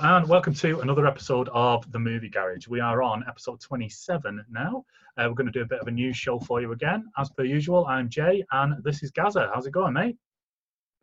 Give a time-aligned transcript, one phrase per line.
[0.00, 2.66] Hello, and welcome to another episode of The Movie Garage.
[2.66, 4.84] We are on episode 27 now.
[5.16, 7.10] Uh, we're going to do a bit of a news show for you again.
[7.16, 9.50] As per usual, I'm Jay, and this is Gaza.
[9.54, 10.16] How's it going, mate?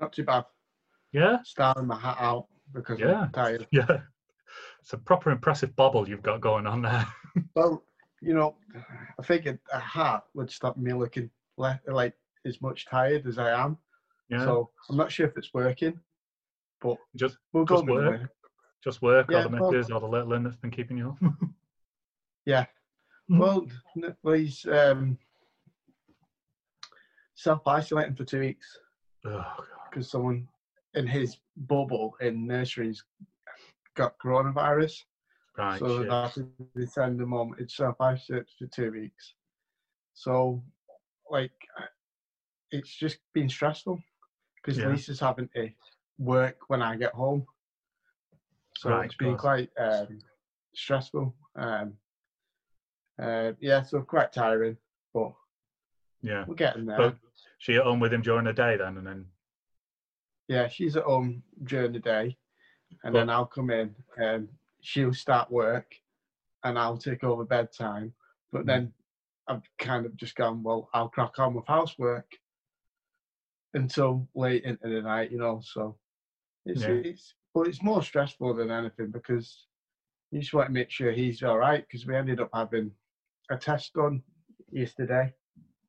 [0.02, 0.44] Not too bad.
[1.14, 1.38] Yeah?
[1.45, 3.22] Starting my hat out because Yeah.
[3.22, 3.66] I'm tired.
[3.72, 4.00] Yeah.
[4.81, 7.08] It's a proper impressive bobble you've got going on there.
[7.55, 7.84] Well,
[8.22, 8.55] you know,
[9.17, 12.14] I figured a hat would stop me looking le- like
[12.45, 13.78] as much tired as I am.
[14.30, 14.44] Yeah.
[14.44, 15.98] So I'm not sure if it's working,
[16.81, 18.30] but just we'll go Just with work.
[18.84, 21.34] Just work, Yeah, or the well- missus, or the little that's been keeping you up.
[22.44, 22.66] Yeah.
[23.30, 23.38] Mhm.
[23.40, 23.68] Well,
[24.24, 25.16] well, he's um,
[27.36, 28.80] self isolating for two weeks
[29.26, 29.46] oh,
[29.90, 30.48] because someone
[30.96, 33.04] in his bubble in nurseries
[33.96, 35.04] got coronavirus.
[35.58, 36.09] Right, so shit.
[36.09, 37.56] that they send them home.
[37.59, 39.36] It's self isolate for two weeks.
[40.14, 40.64] So,
[41.30, 41.52] like,
[42.72, 44.02] it's just been stressful
[44.56, 44.88] because Yeah.
[44.90, 45.70] Lisa's having to
[46.18, 47.46] work when I get home.
[48.82, 50.18] So Right, it's been quite um,
[50.74, 51.36] stressful.
[51.56, 51.94] Um,
[53.22, 54.76] uh, yeah, so quite tiring,
[55.14, 55.34] but
[56.24, 56.46] Yeah.
[56.48, 56.98] we're getting there.
[56.98, 57.18] But
[57.59, 59.28] she at home with him during the day then, and then
[60.48, 62.36] yeah, she's at home during the day,
[63.04, 64.50] and then I'll come in and
[64.82, 65.94] she'll start work,
[66.64, 68.16] and I'll take over bedtime.
[68.52, 68.66] But Mhm.
[68.66, 68.94] then
[69.48, 72.32] I've kind of just gone, well, I'll crack on with housework
[73.76, 75.62] until late into the night, you know.
[75.64, 76.00] So
[76.66, 76.96] it's Yeah.
[76.96, 79.66] it's but it's more stressful than anything because
[80.31, 82.91] you just want to make sure he's all right because we ended up having
[83.50, 84.22] a test done
[84.72, 85.34] yesterday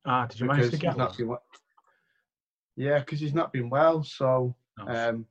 [0.05, 1.35] ah, did you manage to get not been.
[2.75, 4.87] Yeah, because he's not been well, so No.
[4.87, 5.25] um,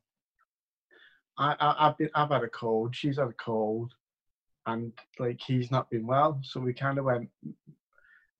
[1.38, 2.94] I, I, I've been, I've had a cold.
[2.94, 3.92] She's had a cold,
[4.66, 6.41] and like he's not been well.
[6.42, 7.28] So we kind of went.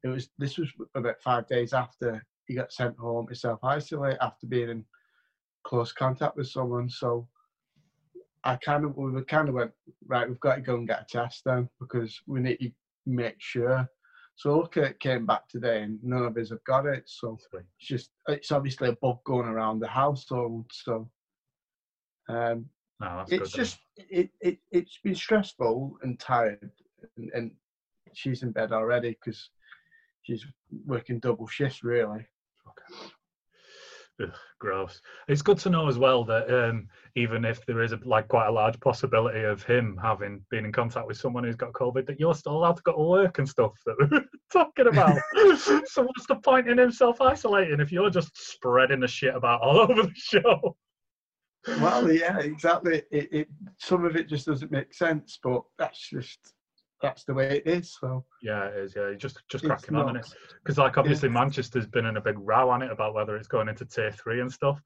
[0.05, 4.19] It was this was about five days after he got sent home to self isolate
[4.21, 4.85] after being in
[5.65, 6.89] close contact with someone.
[6.89, 7.29] So
[8.45, 9.71] I kind of we kind of went
[10.07, 10.29] right.
[10.29, 12.71] We've got to go and get a test then because we need to
[13.07, 13.89] make sure.
[14.35, 17.05] So look, it came back today, and none of us have got it.
[17.07, 17.63] So Sweet.
[17.79, 20.67] it's just it's obviously a bug going around the household.
[20.73, 21.09] So
[22.29, 22.67] um,
[23.01, 23.65] No, it's then.
[23.65, 26.71] just it, it it's been stressful and tired
[27.17, 27.51] and, and
[28.15, 29.51] she's in bed already because
[30.23, 30.45] she's
[30.87, 32.27] working double shifts really
[34.21, 35.01] Ugh, gross.
[35.29, 38.49] It's good to know as well that um, even if there is a, like quite
[38.49, 42.21] a large possibility of him having been in contact with someone who's got COVID, that
[42.21, 45.19] you're still allowed to go to work and stuff that we're talking about.
[45.59, 49.81] so what's the point in him self-isolating if you're just spreading the shit about all
[49.91, 50.77] over the show?
[51.81, 53.49] well yeah exactly it, it
[53.79, 56.55] some of it just doesn't make sense but that's just
[57.03, 58.95] that's the way it is so Yeah, it is.
[58.97, 60.27] Yeah, you're just just cracking on it.
[60.63, 63.69] because like obviously Manchester's been in a big row on it about whether it's going
[63.69, 64.81] into tier three and stuff.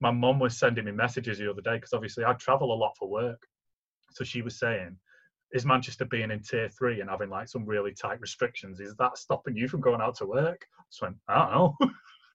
[0.00, 2.96] My mum was sending me messages the other day because obviously I travel a lot
[2.96, 3.42] for work,
[4.12, 4.96] so she was saying,
[5.52, 8.78] "Is Manchester being in tier three and having like some really tight restrictions?
[8.78, 11.76] Is that stopping you from going out to work?" I just went, "I don't know."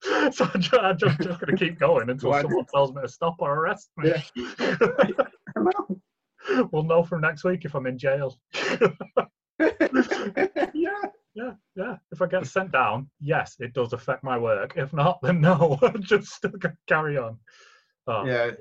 [0.32, 3.08] so I'm just, I'm just, just going to keep going until someone tells me to
[3.08, 4.12] stop or arrest me.
[4.36, 5.16] Yeah.
[6.72, 8.38] We'll know from next week if I'm in jail.
[9.60, 11.02] yeah
[11.34, 11.96] Yeah, yeah.
[12.12, 14.74] If I get sent down, yes, it does affect my work.
[14.76, 16.52] If not, then no, I'm just still
[16.88, 17.38] carry on.
[18.08, 18.52] Oh, yeah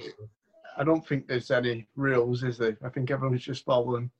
[0.79, 4.11] i don't think there's any rules is there i think everyone's just following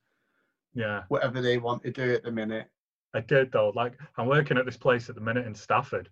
[0.75, 1.01] yeah.
[1.07, 2.67] whatever they want to do at the minute
[3.13, 3.71] I did though.
[3.75, 6.09] Like, I'm working at this place at the minute in Stafford,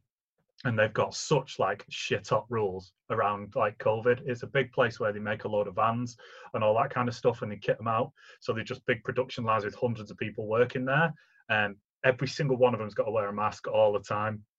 [0.65, 4.21] and they've got such like shit up rules around like COVID.
[4.25, 6.17] It's a big place where they make a load of vans
[6.53, 8.11] and all that kind of stuff, and they kit them out.
[8.39, 11.13] So they're just big production lines with hundreds of people working there,
[11.49, 14.43] and every single one of them's got to wear a mask all the time.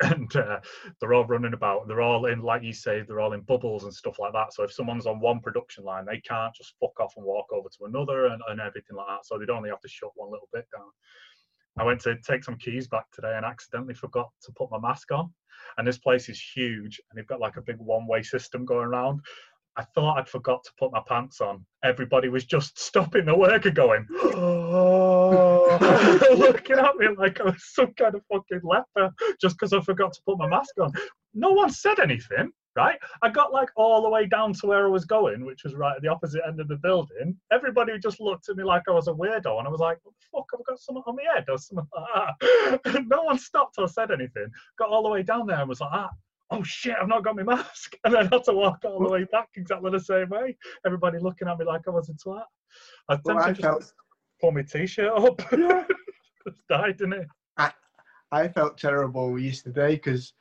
[0.00, 0.58] And uh,
[1.00, 1.86] they're all running about.
[1.86, 4.52] They're all in, like you say, they're all in bubbles and stuff like that.
[4.52, 7.68] So if someone's on one production line, they can't just fuck off and walk over
[7.68, 9.24] to another and, and everything like that.
[9.24, 10.90] So they'd only have to shut one little bit down.
[11.78, 15.10] I went to take some keys back today and accidentally forgot to put my mask
[15.10, 15.32] on.
[15.76, 18.86] And this place is huge and they've got like a big one way system going
[18.86, 19.20] around.
[19.76, 21.66] I thought I'd forgot to put my pants on.
[21.82, 25.78] Everybody was just stopping the work and going, oh,
[26.38, 30.12] looking at me like I was some kind of fucking leper just because I forgot
[30.12, 30.92] to put my mask on.
[31.34, 32.98] No one said anything, right?
[33.22, 35.96] I got like all the way down to where I was going, which was right
[35.96, 37.36] at the opposite end of the building.
[37.52, 40.14] Everybody just looked at me like I was a weirdo, and I was like, "What
[40.20, 40.46] the fuck?
[40.52, 44.10] Have got something on my head or something like that?" no one stopped or said
[44.10, 44.48] anything.
[44.78, 46.10] Got all the way down there and was like, "Ah."
[46.50, 46.94] Oh shit!
[47.00, 49.90] I've not got my mask, and then had to walk all the way back exactly
[49.90, 50.56] the same way.
[50.84, 52.44] Everybody looking at me like I was a twat.
[53.08, 53.92] I well, I just felt
[54.40, 55.38] pull my t-shirt up.
[56.46, 57.28] just died, didn't it?
[58.34, 60.32] I felt terrible yesterday because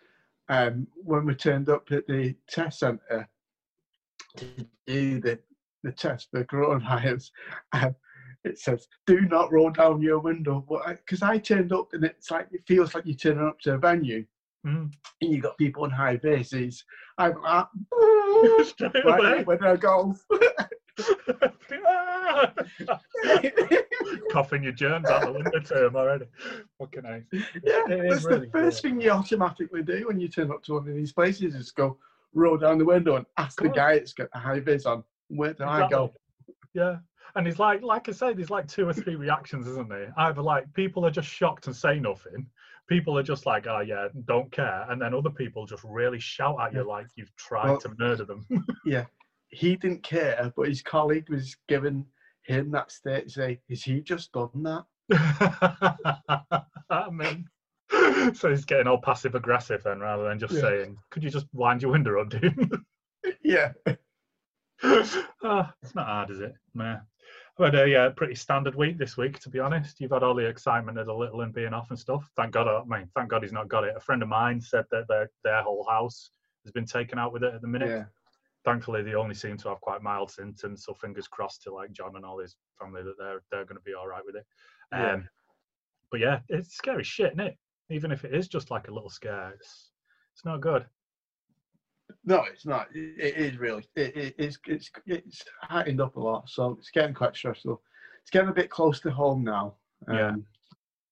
[0.50, 3.28] um, when we turned up at the test centre
[4.38, 4.46] to
[4.88, 5.40] do the
[5.84, 7.30] the test for coronavirus.
[7.74, 7.96] Um,
[8.46, 12.48] it says, "Do not roll down your window." Because I turned up, and it's like
[12.52, 14.26] it feels like you're turning up to a venue,
[14.66, 14.92] Mm.
[15.22, 16.84] and you've got people on high bases.
[17.18, 17.66] I'm like,
[19.06, 20.16] right when I go.
[24.32, 26.26] Coughing your germs out the window term already.
[26.80, 27.24] Fucking nice.
[27.32, 27.42] Yeah,
[27.88, 28.92] It that's really the first cool.
[28.92, 31.98] thing you automatically do when you turn up to one of these places is go
[32.34, 35.54] roll down the window and ask the guy that's got the high vis on, where
[35.54, 36.14] do I go?
[36.74, 36.98] Yeah.
[37.36, 40.14] And it's like, like I say, there's like two or three reactions, isn't there?
[40.18, 42.46] Either like people are just shocked and say nothing.
[42.88, 44.86] People are just like, oh yeah, don't care.
[44.90, 46.86] And then other people just really shout at you Yeah.
[46.86, 48.46] like you've tried Well- to murder them.
[49.54, 52.06] He didn't care, but his colleague was giving
[52.44, 54.86] him that state to say, is he just done that?
[56.90, 57.48] I mean,
[58.34, 60.62] so he's getting all passive aggressive then rather than just Yeah.
[60.62, 62.72] saying, could you just wind your window up, dude?
[63.44, 63.72] Yeah.
[65.46, 66.54] Ah, it's not hard, is it?
[66.74, 66.98] Meh.
[67.60, 70.00] I've had a uh, pretty standard week this week, to be honest.
[70.00, 72.30] You've had all the excitement of the little and being off and stuff.
[72.36, 73.94] Thank God, I mean, thank God he's not got it.
[73.96, 76.32] A friend of mine said that their, their whole house
[76.66, 77.90] has been taken out with it at the minute.
[77.90, 78.06] Yeah.
[78.66, 82.16] Thankfully, they only seem to have quite mild symptoms, so fingers crossed to like John
[82.16, 84.46] and all his family that they're they're going to be all right with it.
[84.92, 85.18] Um, Yeah.
[86.12, 87.58] But yeah, it's scary shit, isn't it?
[87.90, 89.92] Even if it is just like a little scare, it's
[90.34, 90.86] it's not good.
[92.26, 92.88] No, it's not.
[92.94, 93.84] It, it is really.
[93.96, 97.82] It, it, it's it's it's heightened up a lot, so it's getting quite stressful.
[98.22, 99.76] It's getting a bit close to home now.
[100.10, 100.36] Yeah.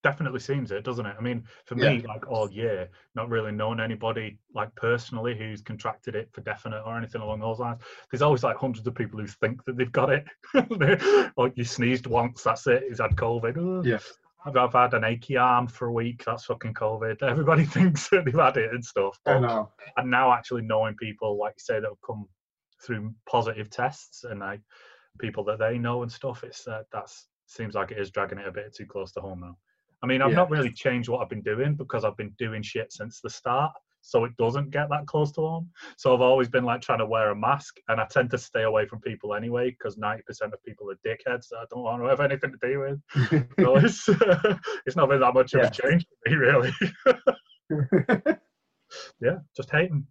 [0.03, 1.15] Definitely seems it, doesn't it?
[1.17, 1.93] I mean, for Yeah.
[1.93, 6.81] me, like all year, not really knowing anybody like personally who's contracted it for definite
[6.85, 7.81] or anything along those lines.
[8.09, 10.25] There's always like hundreds of people who think that they've got it.
[11.37, 12.83] like you sneezed once, that's it.
[12.87, 13.85] He's had COVID.
[13.85, 13.99] Yeah.
[14.43, 16.23] I've, I've had an achy arm for a week.
[16.25, 17.21] That's fucking COVID.
[17.21, 19.19] Everybody thinks that they've had it and stuff.
[19.27, 19.71] I know.
[19.97, 22.27] and now actually knowing people, like you say, that have come
[22.83, 24.61] through positive tests and like
[25.19, 28.47] people that they know and stuff, it's uh, that's seems like it is dragging it
[28.47, 29.57] a bit too close to home now.
[30.03, 30.37] I mean, I've Yeah.
[30.37, 33.71] not really changed what I've been doing because I've been doing shit since the start,
[34.01, 35.69] so it doesn't get that close to home.
[35.97, 38.63] So I've always been like trying to wear a mask, and I tend to stay
[38.63, 42.01] away from people anyway because ninety percent of people are dickheads that I don't want
[42.01, 42.99] to have anything to do with.
[43.59, 44.07] So it's
[44.85, 46.71] it's not been that much of a change for me, really.
[49.21, 50.07] yeah, just hating.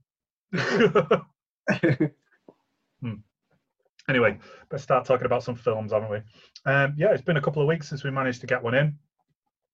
[3.01, 3.15] hmm.
[4.09, 4.39] anyway,
[4.71, 6.19] let's start talking about some films, haven't we?
[6.71, 8.99] Um, yeah, it's been a couple of weeks since we managed to get one in.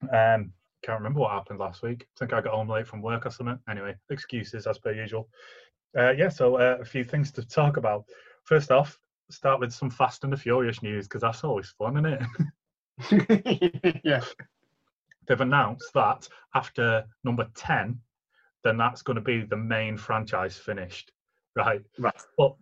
[0.03, 0.53] Um,
[0.83, 2.07] can't remember what happened last week.
[2.17, 3.59] I think I got home late from work or something.
[3.69, 5.29] Anyway, excuses as per usual.
[5.99, 8.05] Uh, yeah, so uh, a few things to talk about.
[8.45, 8.99] First off,
[9.31, 12.29] start with some Fast and the Furious news because that's always fun, isn't
[13.11, 14.01] it?
[14.05, 14.23] yeah.
[15.27, 17.99] They've announced that after number 10,
[18.63, 21.13] then that's going to be the main franchise finished,
[21.57, 21.83] right?
[21.99, 22.15] Right.
[22.39, 22.55] But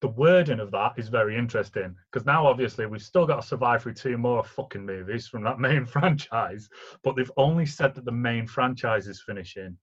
[0.00, 3.82] the wording of that is very interesting because now obviously we've still got to survive
[3.82, 6.68] through two more fucking movies from that main franchise,
[7.02, 9.76] but they've only said that the main franchise is finishing.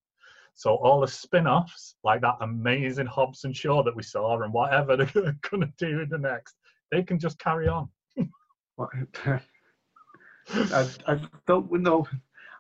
[0.55, 4.97] So all the spin-offs, like that amazing Hobbs and Shaw that we saw, and whatever
[4.97, 6.55] they're going to do in the next,
[6.91, 7.87] they can just carry on.
[8.79, 9.39] I,
[11.05, 12.07] I don't know.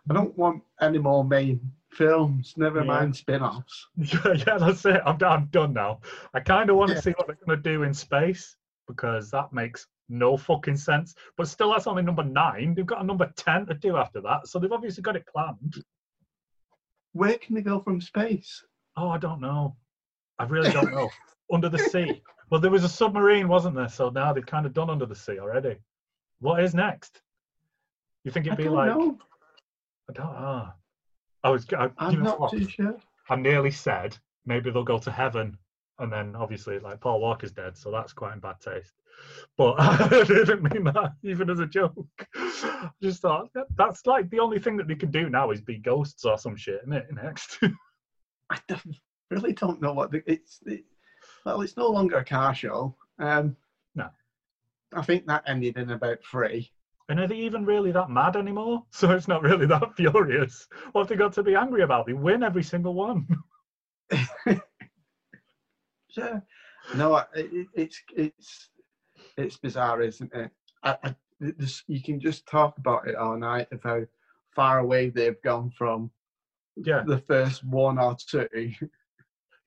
[0.09, 1.59] I don't want any more main
[1.97, 2.53] films.
[2.57, 2.85] Never Yeah.
[2.85, 3.87] mind spin-offs.
[3.97, 5.01] Yeah, yeah, that's it.
[5.05, 5.99] I'm, I'm done now.
[6.33, 7.01] I kind of want to Yeah.
[7.01, 8.55] see what they're going to do in space
[8.87, 11.15] because that makes no fucking sense.
[11.35, 12.73] But still, that's only number nine.
[12.75, 14.47] They've got a number 10 to do after that.
[14.47, 15.83] So they've obviously got it planned.
[17.13, 18.63] Where can they go from space?
[18.95, 19.75] Oh, I don't know.
[20.39, 21.09] I really don't know.
[21.51, 22.21] under the sea.
[22.49, 23.89] Well, there was a submarine, wasn't there?
[23.89, 25.77] So now they've kind of done under the sea already.
[26.39, 27.21] What is next?
[28.23, 28.95] You think it'd be don't like.
[28.95, 29.17] know.
[30.09, 30.69] I don't know.
[31.47, 31.65] I was.
[31.73, 32.51] I, I'm not what?
[32.51, 32.97] too sure.
[33.29, 35.57] I nearly said maybe they'll go to heaven,
[35.99, 38.93] and then obviously like Paul Walker's dead, so that's quite in bad taste.
[39.57, 42.27] But I didn't mean that even as a joke.
[42.35, 45.77] I just thought that's like the only thing that they can do now is be
[45.77, 47.07] ghosts or some shit, isn't it?
[47.11, 47.59] Next,
[48.49, 48.97] I don't,
[49.31, 50.59] really don't know what the, it's.
[50.65, 50.83] It,
[51.45, 52.95] well, it's no longer a car show.
[53.19, 53.55] Um,
[53.95, 54.09] No.
[54.93, 56.71] I think that ended in about three.
[57.09, 58.83] And are they even really that mad anymore?
[58.91, 60.67] So it's not really that furious.
[60.91, 62.05] What have they got to be angry about?
[62.05, 63.27] They win every single one.
[66.15, 66.39] Yeah.
[66.95, 68.69] No, it, it's it's
[69.37, 70.51] it's bizarre, isn't it?
[70.83, 74.01] I, I, this, you can just talk about it all night of how
[74.55, 76.09] far away they've gone from
[76.75, 78.47] yeah, the first one or two.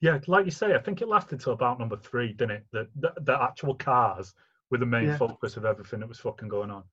[0.01, 0.19] yeah.
[0.27, 2.65] Like you say, I think it lasted till about number three, didn't it?
[2.71, 4.33] The the, the actual cars
[4.69, 5.17] were the main Yeah.
[5.17, 6.83] focus of everything that was fucking going on.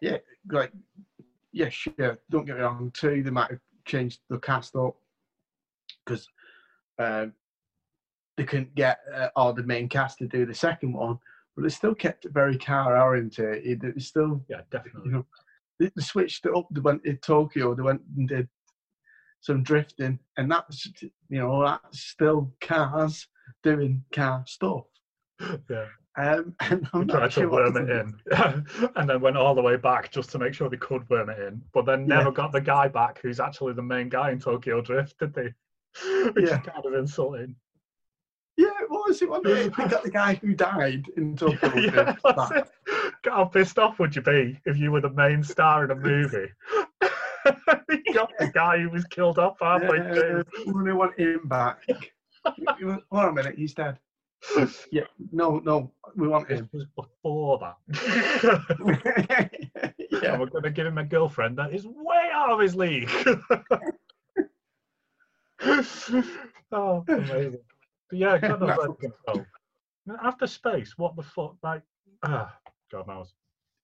[0.00, 0.18] Yeah,
[0.50, 0.72] like,
[1.52, 2.18] yeah, sure.
[2.30, 2.90] Don't get me wrong.
[2.94, 4.96] Two, they might have changed the cast up
[6.04, 6.28] because
[6.98, 7.32] um,
[8.36, 11.18] they couldn't get uh, all the main cast to do the second one.
[11.56, 13.64] but it still kept it very car oriented.
[13.64, 15.02] It was still, Yeah, definitely.
[15.06, 15.26] you know,
[15.80, 16.66] they, they switched it up.
[16.70, 17.74] They went to Tokyo.
[17.74, 18.48] They went and did
[19.40, 20.86] some drifting, and that's
[21.28, 23.26] you know that's still cars
[23.62, 24.84] doing car stuff.
[25.40, 25.86] yeah.
[26.18, 29.36] Um, and I'm not tried to sure what worm it to- in, and then went
[29.36, 32.00] all the way back just to make sure they could worm it in, but then
[32.08, 32.16] Yeah.
[32.18, 35.52] never got the guy back who's actually the main guy in Tokyo Drift, did they?
[36.32, 36.58] Which Yeah.
[36.60, 37.54] is kind of insulting.
[38.56, 39.28] Yeah, what was it?
[39.30, 39.76] It?
[39.76, 41.74] They got the guy who died in Tokyo.
[41.76, 42.68] yeah, Drift back.
[43.24, 46.48] How pissed off would you be if you were the main star in a movie?
[47.90, 50.44] you got the guy who was killed off halfway Yeah, through.
[50.84, 51.82] we want him back.
[52.44, 53.98] Hold on a minute, he's dead.
[54.90, 56.68] Yeah, no, no, we want This him.
[56.72, 57.76] was before that.
[60.22, 63.10] yeah, we're going to give him a girlfriend that is way out of his league.
[66.72, 67.58] oh, amazing.
[68.10, 69.46] But yeah, God knows where it's going to go.
[70.06, 71.56] Now, After space, what the fuck?
[71.62, 71.82] Like,
[72.22, 72.54] ah,
[72.92, 73.32] God knows.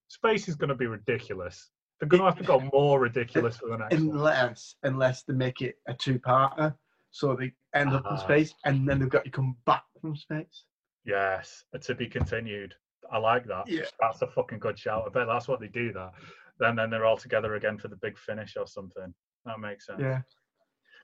[0.07, 1.69] Space is going to be ridiculous.
[1.99, 4.09] They're going to have to go more ridiculous for the next one.
[4.09, 6.73] unless unless they make it a two-parter,
[7.13, 8.15] so they end up in Ah.
[8.17, 10.65] space and then they've got to come back from space.
[11.05, 12.73] Yes, to be continued.
[13.11, 13.67] I like that.
[13.67, 13.83] Yeah.
[13.99, 15.03] That's a fucking good shout.
[15.05, 15.93] I bet that's what they do.
[15.93, 16.11] That
[16.59, 19.13] then, then they're all together again for the big finish or something.
[19.45, 19.99] That makes sense.
[20.01, 20.21] Yeah,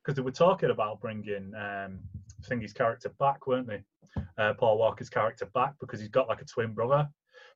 [0.02, 2.00] because they were talking about bringing um,
[2.48, 3.84] Thingy's character back, weren't they?
[4.38, 7.08] Uh, Paul Walker's character back because he's got like a twin brother.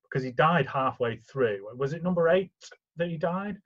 [0.03, 1.67] Because he died halfway through.
[1.75, 2.51] Was it number eight
[2.97, 3.57] that he died?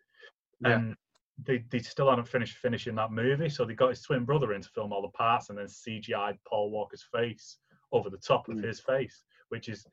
[0.62, 0.75] Yeah.
[0.75, 0.96] And
[1.44, 4.62] they, they still hadn't finished finishing that movie, so they got his twin brother in
[4.62, 7.58] to film all the parts and then CGI'd Paul Walker's face
[7.91, 8.63] over the top of Mm.
[8.63, 9.86] his face, which is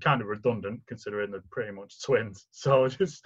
[0.00, 2.46] kind of redundant considering they're pretty much twins.
[2.52, 3.24] So just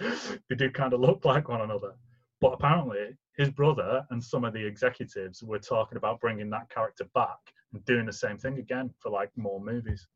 [0.49, 1.93] they do kind of look like one another.
[2.41, 7.05] But apparently, his brother and some of the executives were talking about bringing that character
[7.15, 7.39] back
[7.71, 10.07] and doing the same thing again for like more movies.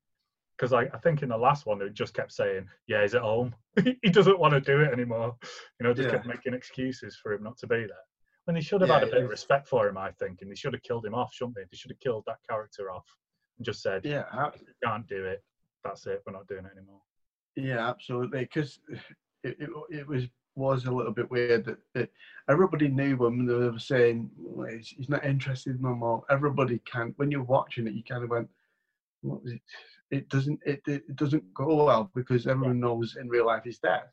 [0.58, 3.22] Because I, I think in the last one, they just kept saying, "Yeah, he's at
[3.22, 3.54] home.
[4.02, 5.36] he doesn't want to do it anymore."
[5.80, 6.16] You know, just Yeah.
[6.16, 8.06] kept making excuses for him not to be there.
[8.46, 10.56] When they should have had a bit of respect for him, I think, and they
[10.56, 11.64] should have killed him off, shouldn't they?
[11.70, 13.06] They should have killed that character off
[13.58, 14.24] and just said, yeah,
[14.56, 15.44] "You can't do it.
[15.84, 16.24] That's it.
[16.26, 17.02] We're not doing it anymore."
[17.56, 18.40] yeah, absolutely.
[18.42, 18.80] Because
[19.44, 20.24] it, it it was
[20.56, 22.10] was a little bit weird that, that
[22.50, 26.24] everybody knew when they were saying "Well, he's, he's not interested no more.
[26.32, 27.14] Everybody can't.
[27.18, 28.50] when you're watching it, you kind of went,
[29.22, 29.62] "What was it?"
[30.12, 34.04] It doesn't it, it doesn't go well because everyone knows in real life he's dead.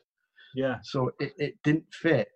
[0.54, 2.28] Yeah, So it, it didn't fit.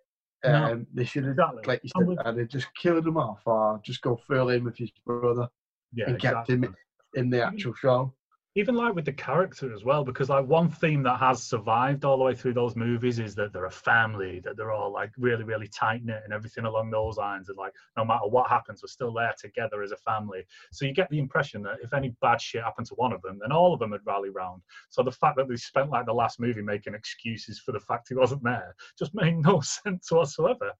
[0.45, 1.63] No, Um, they should have, exactly.
[1.67, 4.77] like you said, with- either just killed him off or just go fill in with
[4.77, 5.47] his brother
[5.93, 6.75] yeah, and kept him
[7.15, 8.13] in the actual show.
[8.55, 12.17] Even like with the character as well because like one theme that has survived all
[12.17, 15.43] the way through those movies is that they're a family that they're all like really
[15.43, 18.87] really tight knit and everything along those lines and like no matter what happens we're
[18.87, 20.43] still there together as a family.
[20.71, 23.37] So you get the impression that if any bad shit happened to one of them
[23.39, 24.61] then all of them would rally round.
[24.89, 28.07] So the fact that they spent like the last movie making excuses for the fact
[28.09, 30.71] he wasn't there just made no sense whatsoever.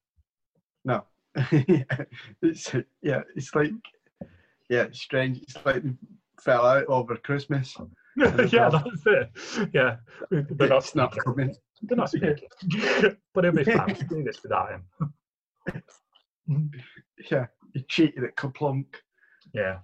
[0.85, 1.03] No,
[1.51, 1.83] yeah,
[2.41, 3.71] it's yeah, it's like
[4.69, 5.41] yeah, strange.
[5.41, 5.83] It's like
[6.41, 7.75] fell out over Christmas.
[8.17, 9.95] yeah that's it yeah
[10.29, 11.23] they're not it's not speaking.
[11.23, 11.55] coming.
[11.83, 12.49] They're not speaking.
[13.33, 13.95] but it'll be fine.
[14.09, 14.83] We do this without him.
[17.31, 18.85] Yeah, he cheated at KerPlunk.
[19.53, 19.79] Yeah.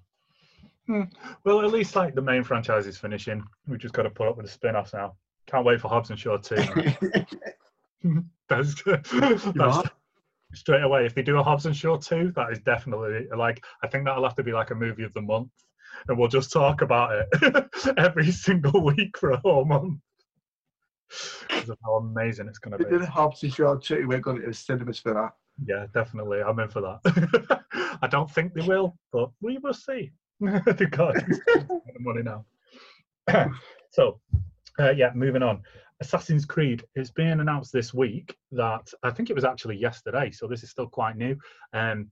[0.88, 1.04] Hmm.
[1.44, 3.44] Well, at least like the main franchise is finishing.
[3.68, 5.16] We've just got to put up with the spin-offs now.
[5.48, 6.56] Can't wait for Hobbs and Shaw 2.
[8.04, 8.30] man.
[8.50, 9.90] that's, that's
[10.54, 11.06] straight away.
[11.06, 14.24] If they do a Hobbs and Shaw 2, that is definitely like I think that'll
[14.24, 15.50] have to be like a movie of the month.
[16.08, 17.66] And we'll just talk about it
[17.98, 20.00] every single week for a whole month.
[21.48, 23.06] Because of how amazing it's going to did be.
[23.06, 24.08] a Hobbs and Shaw too.
[24.08, 25.34] We're going to the cinemas for that.
[25.66, 26.42] Yeah, definitely.
[26.42, 27.64] I'm in for that.
[28.02, 30.12] I don't think they will, but we will see.
[30.42, 32.46] The money now.
[33.92, 34.20] so,
[34.80, 35.62] uh, yeah, moving on.
[36.02, 36.84] Assassin's Creed.
[36.96, 40.70] It's being announced this week that I think it was actually yesterday, so this is
[40.70, 41.38] still quite new.
[41.72, 42.12] Um,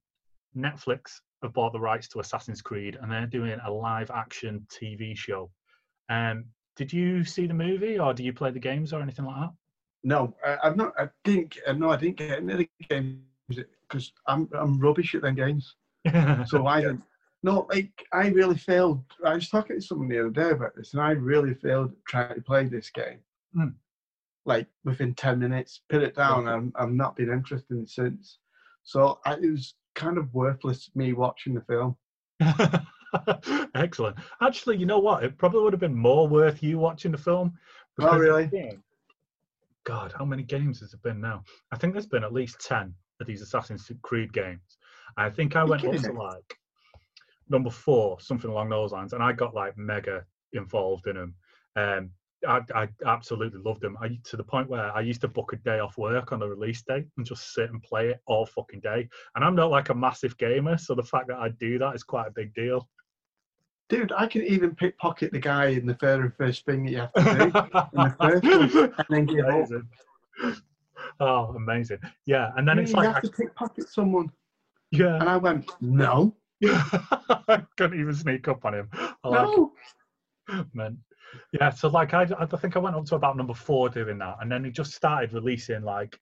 [0.55, 5.49] Netflix have bought the rights to Assassin's Creed, and they're doing a live-action TV show.
[6.09, 6.45] Um,
[6.75, 9.51] did you see the movie, or do you play the games, or anything like that?
[10.03, 10.93] No, I, I've not.
[10.97, 11.57] I didn't.
[11.67, 13.19] uh, No, I didn't get into the games
[13.49, 15.75] because I'm I'm rubbish at them games.
[16.47, 17.03] So I didn't.
[17.43, 19.03] No, like I really failed.
[19.25, 22.35] I was talking to someone the other day about this, and I really failed trying
[22.35, 23.19] to play this game.
[23.53, 23.69] Hmm.
[24.45, 26.47] Like within ten minutes, put it down.
[26.49, 28.39] And I've not been interested in since.
[28.83, 31.95] So I, it was kind of worthless me watching the film.
[33.75, 34.17] Excellent.
[34.41, 35.23] Actually, you know what?
[35.23, 37.57] It probably would have been more worth you watching the film.
[37.99, 38.79] Oh, really?
[39.83, 41.43] God, how many games has it been now?
[41.71, 44.77] I think there's been at least 10 of these Assassin's Creed games.
[45.17, 46.57] I think I You're went up to like
[47.49, 51.35] number four, something along those lines, and I got like mega involved in them.
[51.75, 52.09] Um,
[52.47, 53.97] I, I absolutely loved them.
[54.01, 56.47] I to the point where I used to book a day off work on the
[56.47, 59.07] release day and just sit and play it all fucking day.
[59.35, 62.03] And I'm not like a massive gamer, so the fact that I do that is
[62.03, 62.87] quite a big deal.
[63.89, 67.13] Dude, I can even pickpocket the guy in the very first thing that you have
[67.13, 70.63] to do in the first one, and then give up.
[71.19, 71.99] Oh, amazing!
[72.25, 74.31] Yeah, and then Yeah, it's like you like, have to pickpocket someone,
[74.91, 78.89] yeah, and I went, no, I couldn't even sneak up on him.
[78.93, 79.73] I like no.
[80.73, 80.97] man.
[81.51, 84.37] Yeah, so like I, I think I went up to about number four doing that,
[84.41, 86.19] and then he just started releasing like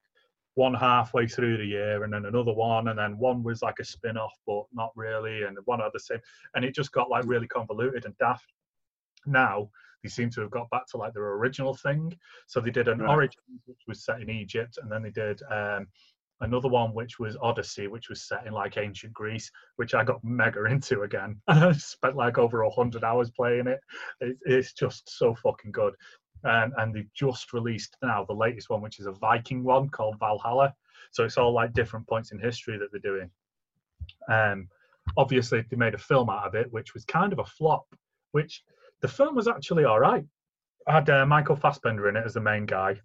[0.56, 3.86] one halfway through the year, and then another one, and then one was like a
[3.86, 6.20] spin-off, but not really, and one other same,
[6.56, 8.52] and it just got like really convoluted and daft.
[9.26, 9.70] Now
[10.04, 12.18] they seem to have got back to like their original thing.
[12.48, 13.10] So they did an Right.
[13.10, 15.88] Origins, which was set in Egypt, and then they did um,
[16.42, 20.24] another one which was Odyssey, which was set in like ancient Greece, which I got
[20.24, 21.40] mega into again.
[21.48, 23.80] I spent like over a hundred hours playing it.
[24.20, 24.38] it.
[24.46, 25.94] It's just so fucking good.
[26.44, 30.20] And and they've just released now the latest one, which is a Viking one called
[30.20, 30.74] Valhalla.
[31.12, 33.30] So it's all like different points in history that they're doing.
[34.30, 34.68] Um,
[35.18, 37.86] obviously they made a film out of it, which was kind of a flop.
[38.32, 38.64] Which
[39.02, 40.26] the film was actually all right.
[40.88, 43.00] I had uh, Michael Fassbender in it as the main guy,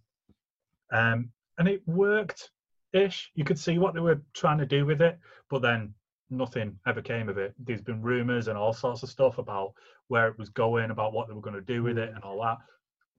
[0.92, 2.50] um, and it worked
[2.96, 3.30] ish.
[3.34, 5.18] You could see what they were trying to do with it,
[5.50, 5.94] but then
[6.30, 7.54] nothing ever came of it.
[7.58, 9.74] There's been rumors and all sorts of stuff about
[10.08, 12.40] where it was going, about what they were going to do with it, and all
[12.42, 12.58] that.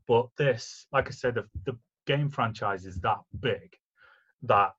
[0.07, 3.75] But this, like I said, the, the game franchise is that big
[4.43, 4.75] that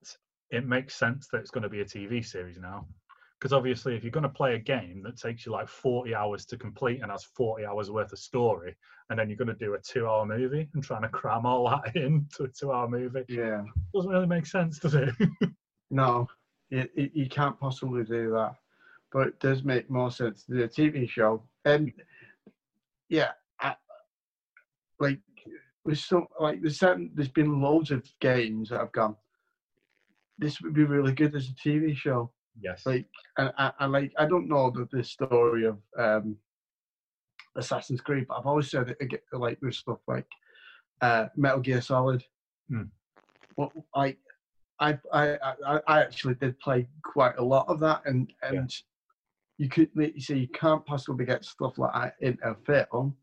[0.51, 2.87] it makes sense that it's going to be a TV series now.
[3.39, 6.45] Because obviously, if you're going to play a game that takes you like 40 hours
[6.47, 8.75] to complete and has 40 hours worth of story,
[9.11, 11.69] and then you're going to do a two hour movie and trying to cram all
[11.71, 13.63] that into a two hour movie, Yeah,
[13.95, 15.11] doesn't really make sense, does it?
[15.91, 16.27] no,
[16.71, 18.55] you, you you can't possibly do that.
[19.13, 21.43] But it does make more sense to do a TV show.
[21.65, 21.93] And
[23.09, 23.75] yeah, I,
[25.01, 25.21] like
[25.85, 29.17] there's some like there's certain there's been loads of games that have gone.
[30.39, 32.31] This would be really good as a TV show.
[32.61, 32.87] Yes.
[32.87, 36.37] Like, and I, I like I don't know the, the story of um,
[37.57, 40.27] Assassin's Creed, but I've always said it like with stuff like
[41.01, 42.25] uh, Metal Gear Solid.
[42.69, 42.85] Hmm.
[43.95, 44.19] Like
[44.81, 48.73] I, I I I actually did play quite a lot of that, and and
[49.59, 53.17] you could you see you can't possibly get stuff like that in a film.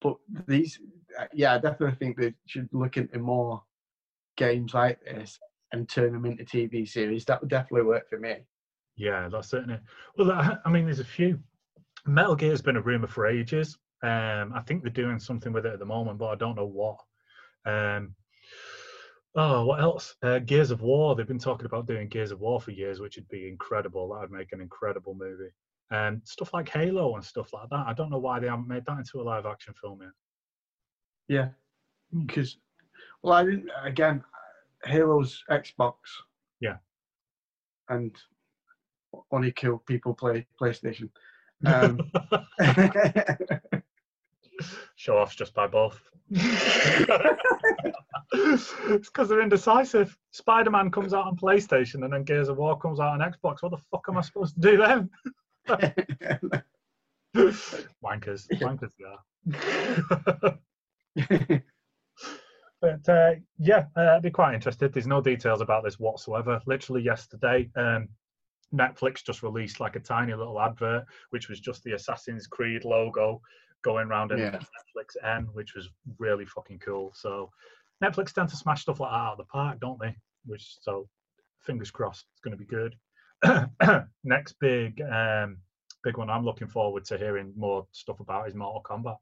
[0.00, 0.78] But these,
[1.18, 3.62] uh, yeah, I definitely think they should look into more
[4.36, 5.40] games like this
[5.72, 7.24] and turn them into TV series.
[7.24, 8.36] That would definitely work for me.
[8.96, 9.78] Yeah, that's certainly.
[10.16, 10.32] Well,
[10.64, 11.38] I, mean, there's a few.
[12.06, 13.78] Metal Gear has been a rumor for ages.
[14.02, 16.66] Um, I think they're doing something with it at the moment, but I don't know
[16.66, 16.98] what.
[17.64, 18.14] Um,
[19.34, 20.14] oh, what else?
[20.22, 21.14] Uh, Gears of War.
[21.14, 24.08] They've been talking about doing Gears of War for years, which would be incredible.
[24.08, 25.50] That would make an incredible movie.
[25.90, 27.86] And stuff like Halo and stuff like that.
[27.86, 30.10] I don't know why they haven't made that into a live action film yet.
[31.28, 31.48] Yeah,
[32.26, 32.58] because
[33.22, 33.70] well, I didn't.
[33.82, 34.22] Again,
[34.84, 35.94] Halo's Xbox.
[36.60, 36.76] Yeah.
[37.88, 38.14] and
[39.32, 41.10] only kill people play PlayStation.
[41.66, 41.98] Um,
[44.94, 46.00] Show offs just by both.
[46.30, 46.54] it's
[49.08, 50.16] because they're indecisive.
[50.30, 53.60] Spider Man comes out on PlayStation and then Gears of War comes out on Xbox.
[53.60, 55.10] What the fuck am I supposed to do then?
[58.04, 58.46] Wankers.
[58.60, 58.92] Wankers,
[61.16, 61.58] yeah.
[62.88, 64.92] But uh, yeah, uh, I'd be quite interested.
[64.92, 66.60] There's no details about this whatsoever.
[66.66, 68.08] Literally yesterday, um,
[68.72, 73.40] Netflix just released like a tiny little advert, which was just the Assassin's Creed logo
[73.82, 74.50] going around in Yeah.
[74.50, 77.12] Netflix N, which was really fucking cool.
[77.14, 77.50] So
[78.02, 80.16] Netflix tend to smash stuff like that out of the park, don't they?
[80.46, 81.08] Which so
[81.60, 82.96] fingers crossed, it's going to be good.
[84.24, 85.58] Next big um,
[86.02, 89.18] big one I'm looking forward to hearing more stuff about is Mortal Kombat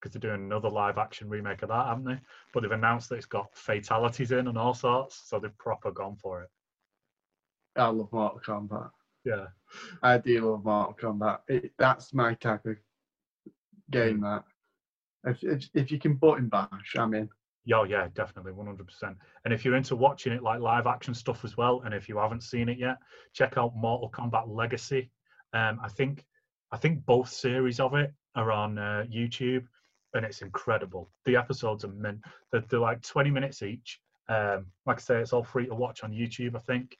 [0.00, 2.18] because they're doing another live action remake of that, haven't they?
[2.52, 6.16] But they've announced that it's got fatalities in and all sorts, so they've proper gone
[6.16, 6.50] for it.
[7.76, 8.90] I love Mortal Kombat.
[9.24, 9.46] Yeah,
[10.02, 11.40] I do love Mortal Kombat.
[11.48, 12.76] It, that's my type of
[13.90, 14.20] game.
[14.20, 14.44] That
[15.24, 17.28] if, if if you can button bash, I'm in.
[17.64, 19.16] yeah, yeah, definitely, one hundred percent.
[19.44, 22.16] And if you're into watching it like live action stuff as well, and if you
[22.16, 22.96] haven't seen it yet,
[23.32, 25.10] check out Mortal Kombat Legacy.
[25.52, 26.24] Um, I think
[26.72, 29.64] I think both series of it are on uh, YouTube,
[30.14, 31.10] and it's incredible.
[31.24, 32.20] The episodes are meant
[32.52, 34.00] they're, they're like twenty minutes each.
[34.28, 36.56] Um, like I say, it's all free to watch on YouTube.
[36.56, 36.96] I think.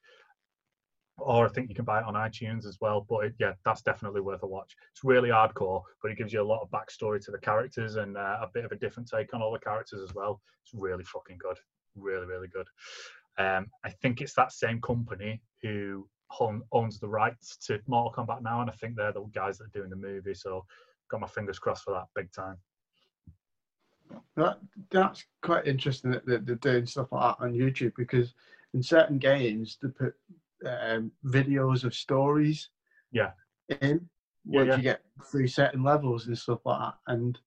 [1.19, 3.07] or I think you can buy it on iTunes as well.
[3.09, 4.77] But it, yeah, that's definitely worth a watch.
[4.93, 8.17] It's really hardcore, but it gives you a lot of backstory to the characters and
[8.17, 10.41] uh, a bit of a different take on all the characters as well.
[10.63, 11.57] It's really fucking good,
[11.95, 12.69] really really good.
[13.39, 16.09] Um, I think it's that same company who
[16.73, 19.79] owns the rights to Mortal Kombat now, and I think they're the guys that are
[19.79, 20.35] doing the movie.
[20.35, 20.65] So
[21.11, 22.57] got my fingers crossed for that big time.
[24.37, 24.59] That
[24.91, 28.35] that's quite interesting that they're, they're doing stuff like that on YouTube because
[28.75, 30.15] in certain games they put
[30.67, 32.69] um, videos of stories.
[33.13, 33.31] Yeah.
[33.81, 34.09] In
[34.45, 34.77] Yeah, once yeah.
[34.77, 37.39] you get through certain levels and stuff like that, and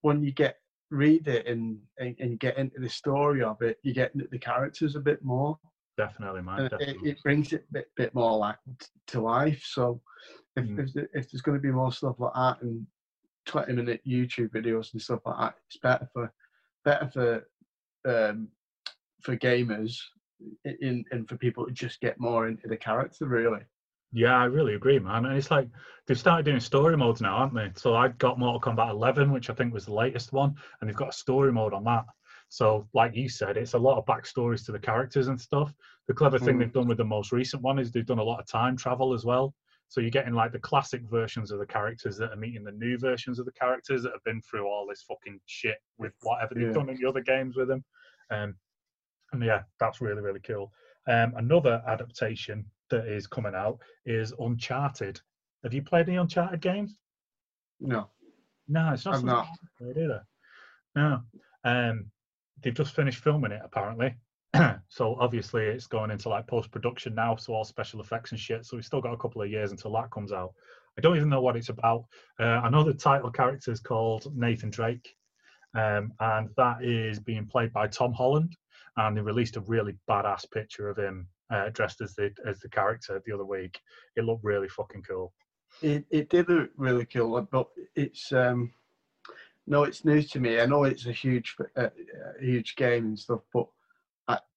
[0.00, 0.56] when you get
[0.90, 4.28] read it and, and and you get into the story of it, you get into
[4.30, 5.58] the characters a bit more.
[5.98, 6.68] Definitely, man.
[6.72, 9.62] and it, it brings it a bit, bit more like t- to life.
[9.64, 10.00] So
[10.56, 10.78] if Mm.
[10.78, 12.86] if, if there's going to be more stuff like that and
[13.46, 16.32] 20 minute YouTube videos and stuff like that, it's better for
[16.84, 17.48] better for
[18.06, 18.48] um,
[19.22, 19.96] for gamers
[20.64, 23.60] in and for people to just get more into the character really.
[24.12, 25.26] Yeah, I really agree, man.
[25.26, 25.68] And it's like
[26.06, 27.70] they've started doing story modes now, aren't they?
[27.74, 30.96] So I got Mortal Kombat 11, which I think was the latest one, and they've
[30.96, 32.04] got a story mode on that.
[32.48, 35.74] So, like you said, it's a lot of backstories to the characters and stuff.
[36.06, 36.60] The clever thing Mm.
[36.60, 39.12] they've done with the most recent one is they've done a lot of time travel
[39.12, 39.52] as well.
[39.88, 42.98] So you're getting like the classic versions of the characters that are meeting the new
[42.98, 46.68] versions of the characters that have been through all this fucking shit with whatever they've
[46.68, 46.72] Yeah.
[46.72, 47.84] done in the other games with them.
[48.30, 48.56] Um,
[49.32, 50.72] and yeah, that's really really cool.
[51.08, 55.20] Um, another adaptation that is coming out is Uncharted.
[55.62, 56.98] Have you played any Uncharted games?
[57.80, 58.10] No,
[58.68, 59.14] No, it's not.
[59.14, 59.96] I've something not.
[59.96, 60.26] Either.
[60.96, 61.22] No.
[61.64, 62.10] Um,
[62.62, 64.16] they've just finished filming it apparently.
[64.88, 68.64] so obviously it's going into like post production now, so all special effects and shit.
[68.64, 70.52] So we've still got a couple of years until that comes out.
[70.98, 72.04] I don't even know what it's about.
[72.40, 75.14] Uh, I know the title character is called Nathan Drake,
[75.74, 78.56] um, and that is being played by Tom Holland.
[78.96, 82.68] And they released a really badass picture of him uh, dressed as the as the
[82.68, 83.78] character the other week.
[84.16, 85.32] It looked really fucking cool.
[85.82, 88.72] it it did look really cool, but it's um
[89.66, 90.60] no, it's new to me.
[90.60, 91.88] I know it's a huge uh,
[92.40, 93.66] a huge game and stuff, but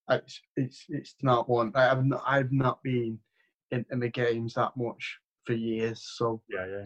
[0.09, 1.71] it's, it's it's not one.
[1.75, 3.19] I have not I've not been
[3.71, 6.85] in, in the games that much for years, so Yeah, yeah.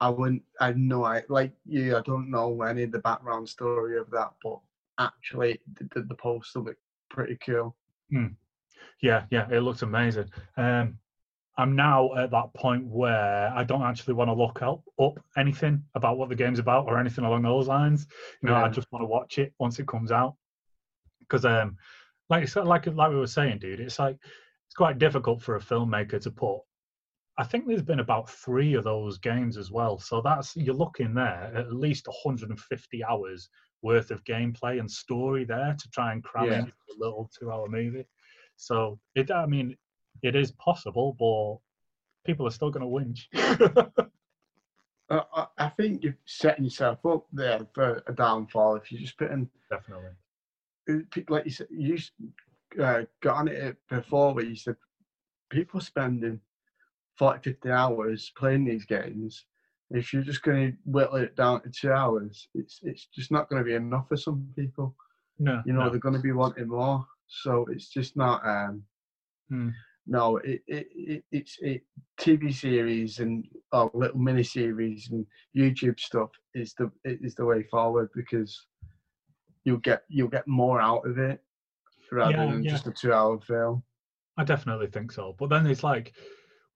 [0.00, 0.42] I wouldn't.
[0.60, 1.96] I know I like you.
[1.96, 4.58] I don't know any of the background story of that, but
[4.98, 5.58] actually,
[5.94, 7.74] the, the, poster looked pretty cool.
[9.00, 10.28] Yeah, yeah, it looks amazing.
[10.56, 10.98] Um,
[11.58, 15.82] I'm now at that point where I don't actually want to look up, up anything
[15.94, 18.06] about what the game's about or anything along those lines.
[18.42, 20.34] You know, I just want to watch it once it comes out.
[21.20, 21.76] Because, um,
[22.30, 24.16] like you said, like like we were saying, dude, it's like
[24.66, 26.60] it's quite difficult for a filmmaker to put.
[27.38, 29.98] I think there's been about three of those games as well.
[29.98, 33.48] So that's you're looking there at least 150 hours
[33.82, 36.58] worth of gameplay and story there to try and cram Yeah.
[36.60, 38.06] in a little two-hour movie.
[38.56, 39.76] So it, I mean,
[40.22, 41.58] it is possible, but
[42.26, 43.90] people are still going to whinge.
[45.08, 49.16] Uh, I, I think you're setting yourself up there for a downfall if you're just
[49.16, 50.10] put in Definitely.
[50.90, 51.98] Uh, like you said, you
[52.82, 54.76] uh, got on it before where you said
[55.50, 56.40] people spending
[57.18, 59.46] 40, 50 hours playing these games.
[59.90, 63.48] If you're just going to whittle it down to two hours, it's it's just not
[63.48, 64.96] going to be enough for some people.
[65.38, 65.90] No, You know, no.
[65.90, 67.06] they're going to be wanting more.
[67.28, 68.44] So it's just not.
[68.46, 68.82] Um,
[69.50, 69.70] Hmm.
[70.08, 71.82] No, it, it, it it's it
[72.20, 77.64] TV series and or little mini series and YouTube stuff is the is the way
[77.64, 78.66] forward because
[79.66, 81.42] you'll get you'll get more out of it
[82.12, 82.70] rather Yeah, than yeah.
[82.70, 83.82] just a two hour film.
[84.38, 85.34] I definitely think so.
[85.38, 86.14] But then it's like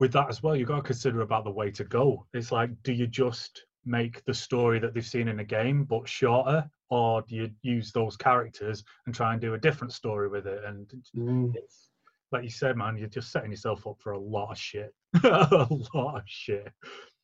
[0.01, 2.27] with that as well, you've got to consider about the way to go.
[2.35, 6.09] It's like, do you just make the story that they've seen in a game but
[6.09, 10.47] shorter, or do you use those characters and try and do a different story with
[10.47, 10.65] it?
[10.65, 11.55] And Mm.
[11.55, 11.91] it's
[12.33, 14.95] like you said, man, you're just setting yourself up for a lot of shit.
[15.25, 16.73] a lot of shit.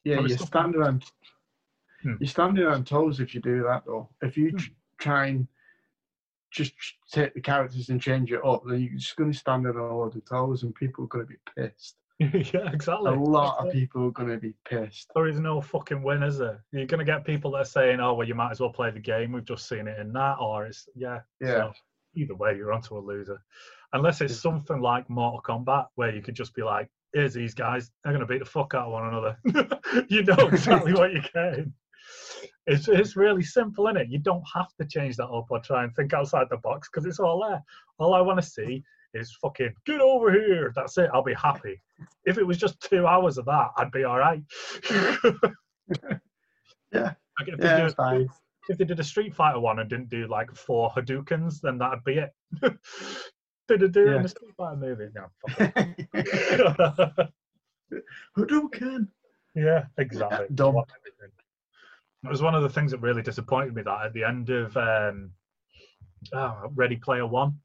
[0.04, 1.02] Yeah, you're standing on
[2.02, 2.16] Hmm.
[2.20, 4.10] you're standing on toes if you do that though.
[4.20, 5.48] If you tr- try and
[6.50, 6.72] just
[7.10, 10.06] take the characters and change it up, then you're just going to stand on all
[10.06, 11.96] of the toes, and people are going to be pissed.
[12.18, 13.10] yeah, exactly.
[13.10, 15.10] A lot of people are going to be pissed.
[15.14, 16.64] There is no fucking win, is there?
[16.72, 19.00] You're gonna get people that are saying, "Oh, well, you might as well play the
[19.00, 19.32] game.
[19.32, 21.20] We've just seen it in that," or it's yeah.
[21.40, 21.48] Yeah.
[21.48, 21.72] So
[22.14, 23.42] either way, you're onto a loser.
[23.92, 27.90] Unless it's something like Mortal Kombat, where you could just be like, "Here's these guys.
[28.02, 29.38] They're gonna beat the fuck out of one another."
[30.08, 31.74] you know exactly what you're getting.
[32.66, 34.08] It's it's really simple, is it?
[34.08, 37.06] You don't have to change that up or try and think outside the box because
[37.06, 37.62] it's all there.
[37.98, 38.82] All I want to see
[39.14, 40.72] is fucking get over here.
[40.74, 41.08] That's it.
[41.14, 41.80] I'll be happy.
[42.24, 44.42] If it was just two hours of that, I'd be all right.
[46.92, 47.12] Yeah.
[47.38, 48.28] Like if, they Yeah, did, it's fine.
[48.68, 52.04] if they did a Street Fighter one and didn't do like four Hadoukens, then that'd
[52.04, 52.32] be it.
[53.68, 54.22] did it do it in Yeah.
[54.24, 55.08] a Street Fighter movie?
[55.14, 55.26] No.
[55.50, 55.72] fuck
[57.20, 57.28] it.
[58.36, 59.08] Hadouken.
[59.54, 60.46] yeah, exactly.
[60.54, 60.76] dumb.
[62.26, 64.76] It was one of the things that really disappointed me that at the end of
[64.76, 65.30] um,
[66.34, 67.58] oh, Ready Player One.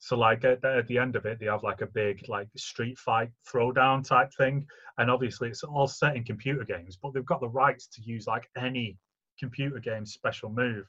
[0.00, 2.48] So like at the, at the end of it, they have like a big like
[2.56, 4.66] street fight throwdown type thing,
[4.98, 8.26] and obviously it's all set in computer games, but they've got the rights to use
[8.26, 8.98] like any
[9.38, 10.86] computer game special move.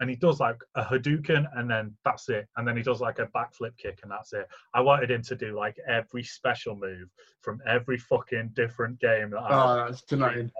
[0.00, 2.46] and he does like a Hadouken, and then that's it.
[2.56, 4.46] And then he does like a backflip kick, and that's it.
[4.74, 7.08] I wanted him to do like every special move
[7.40, 10.50] from every fucking different game that I Oh, that's tonight.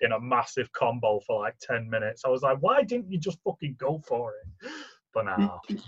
[0.00, 2.22] In a massive combo for like 10 minutes.
[2.24, 4.70] I was like, why didn't you just fucking go for it?
[5.14, 5.82] But now, Did,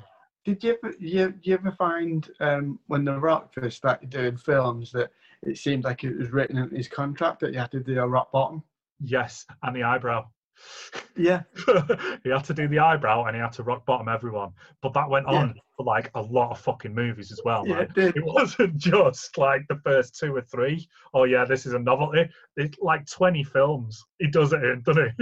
[0.45, 4.91] did you ever you, you ever find um, when The Rock first started doing films
[4.93, 5.11] that
[5.43, 8.07] it seemed like it was written in his contract that you had to do a
[8.07, 8.63] rock bottom?
[9.01, 10.27] yes, and the eyebrow.
[11.17, 11.43] Yeah,
[12.25, 14.53] he had to do the eyebrow and he had to rock bottom everyone.
[14.83, 18.17] But that went on for like a lot of fucking movies as well, yeah, it.
[18.17, 20.89] It wasn't just like the first two or three.
[21.15, 22.29] Oh yeah, this is a novelty.
[22.57, 24.03] It's like 20 films.
[24.19, 25.13] He does it in, doesn't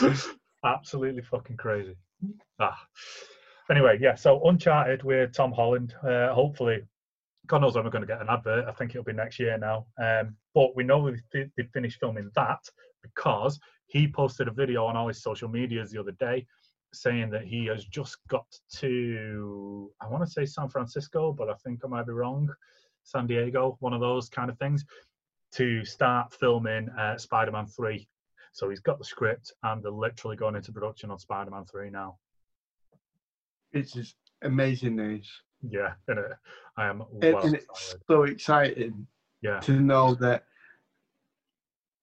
[0.00, 0.16] he?
[0.64, 1.96] Absolutely fucking crazy.
[2.58, 2.78] Ah.
[3.70, 4.14] Anyway, yeah.
[4.14, 5.94] So Uncharted with Tom Holland.
[6.02, 6.82] Uh, hopefully,
[7.48, 8.66] God knows when we're going to get an advert.
[8.68, 9.86] I think it'll be next year now.
[10.00, 12.60] Um, but we know they finished filming that
[13.02, 16.46] because he posted a video on all his social medias the other day
[16.92, 21.54] saying that he has just got to I want to say San Francisco, but I
[21.54, 22.48] think I might be wrong.
[23.02, 24.84] San Diego, one of those kind of things,
[25.52, 28.06] to start filming uh, Spider-Man 3.
[28.52, 32.18] So he's got the script and they're literally going into production on Spider-Man 3 now.
[33.72, 35.30] it's just amazing news.
[35.68, 36.32] Yeah, and it,
[36.76, 38.02] I am well and it's excited.
[38.08, 39.06] so exciting
[39.42, 40.44] Yeah, to know that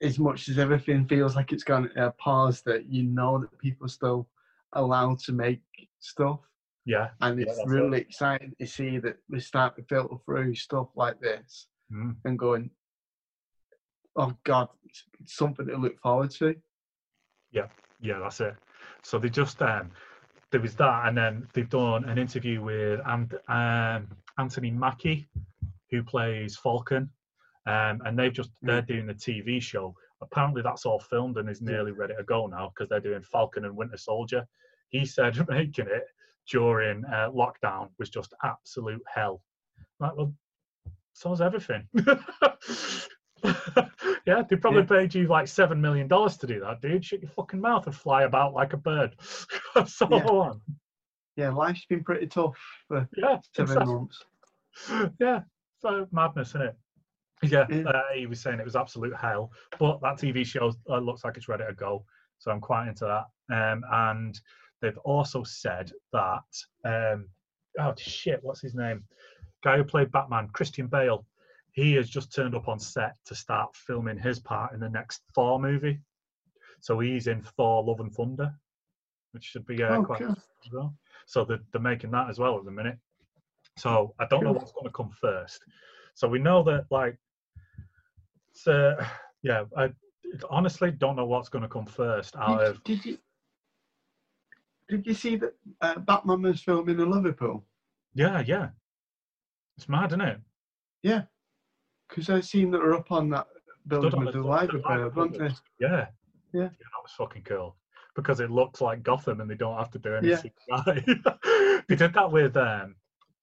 [0.02, 3.86] as much as everything feels like it's gone a pause, that you know that people
[3.86, 4.28] are still
[4.74, 5.62] allowed to make
[6.00, 6.40] stuff.
[6.86, 10.90] yeah, And it's that's really exciting to see that we start to filter through stuff
[10.96, 12.70] like this mm, and going,
[14.18, 14.68] oh God,
[15.26, 16.56] something to look forward to.
[17.52, 17.68] Yeah,
[18.02, 18.56] yeah, that's it.
[19.02, 19.92] So they just um,
[20.56, 25.28] there was that, and then they've done an interview with and um, Anthony Mackie,
[25.92, 27.10] who plays Falcon,
[27.66, 29.94] um, and they've just they're doing the TV show.
[30.22, 33.66] Apparently, that's all filmed and is nearly ready to go now because they're doing Falcon
[33.66, 34.48] and Winter Soldier.
[34.88, 36.06] He said making it
[36.50, 39.42] during uh, lockdown was just absolute hell.
[40.00, 40.34] Like, well,
[41.12, 41.86] so so's everything.
[44.26, 44.86] yeah, they probably Yeah.
[44.88, 47.04] paid you like seven million dollars to do that, dude.
[47.06, 49.16] Shut your fucking mouth and fly about like a bird.
[49.88, 50.26] so Yeah.
[50.26, 50.62] on.
[51.36, 53.94] Yeah, life's been pretty tough for Yeah, seven exactly.
[53.94, 54.24] months.
[55.20, 55.42] yeah,
[55.80, 56.76] so madness, isn't it?
[57.44, 57.84] Yeah, Yeah.
[57.90, 61.36] Uh, he was saying it was absolute hell, but that TV show uh, looks like
[61.38, 62.06] it's ready to go,
[62.40, 63.26] so I'm quite into that.
[63.54, 64.40] Um, and
[64.82, 66.44] they've also said that,
[66.86, 67.28] um,
[67.80, 69.04] oh shit, what's his name?
[69.64, 71.26] Guy who played Batman, Christian Bale.
[71.76, 75.22] He has just turned up on set to start filming his part in the next
[75.36, 76.00] Thor movie.
[76.80, 78.54] So he's in Thor: Love and Thunder,
[79.34, 80.36] which should be uh, Oh, quite cool.
[80.72, 80.96] well.
[81.28, 82.98] So they're, they're making that as well at the minute.
[83.78, 85.60] So I don't know what's going to come first.
[86.14, 87.18] So we know that like,
[88.54, 89.06] so uh,
[89.44, 89.92] yeah, I
[90.50, 92.84] honestly don't know what's going to come first out Did, of.
[92.86, 93.18] did you
[94.88, 97.66] did you see that uh, Batman was filming in Liverpool?
[98.14, 98.70] Yeah, yeah,
[99.78, 100.40] it's mad, isn't it?
[101.04, 101.24] Yeah,
[102.10, 103.48] because I've seen that they're up on that
[103.88, 105.38] building on with the the top of the library, library weren't they?
[105.40, 105.56] building.
[105.80, 106.08] Yeah,
[106.54, 106.68] Yeah.
[106.70, 107.76] that was fucking cool
[108.16, 110.52] because it looks like Gotham and they don't have to do anything.
[110.70, 110.84] Yeah.
[111.88, 112.96] They did that with um,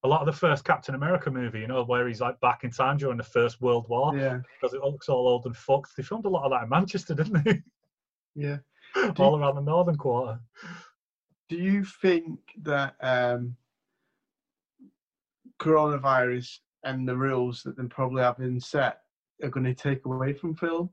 [0.02, 2.70] a lot of the first Captain America movie, you know, where he's like back in
[2.72, 5.96] time during the First World War Yeah, because it looks all old and fucked.
[5.96, 7.62] They filmed a lot of that in Manchester, didn't they?
[8.34, 8.56] yeah.
[9.18, 10.40] all around the northern quarter.
[11.48, 13.56] Do you think that um,
[15.60, 19.00] coronavirus and the rules that they probably have been set
[19.42, 20.90] are going to take away from film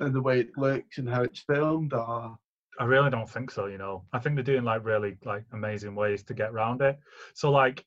[0.00, 1.92] and the way it looks and how it's filmed?
[1.92, 2.36] Or
[2.78, 3.66] I really don't think so.
[3.66, 6.98] You know, I think they're doing like really like amazing ways to get around it.
[7.34, 7.84] So like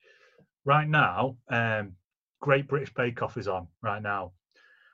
[0.66, 1.94] right now, um,
[2.42, 4.34] Great British Bake Off is on right now.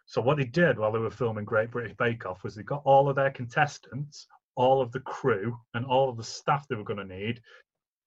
[0.06, 2.82] So what they did while they were filming Great British Bake Off was they got
[2.86, 6.84] all of their contestants, all of the crew, and all of the staff they were
[6.84, 7.42] going to need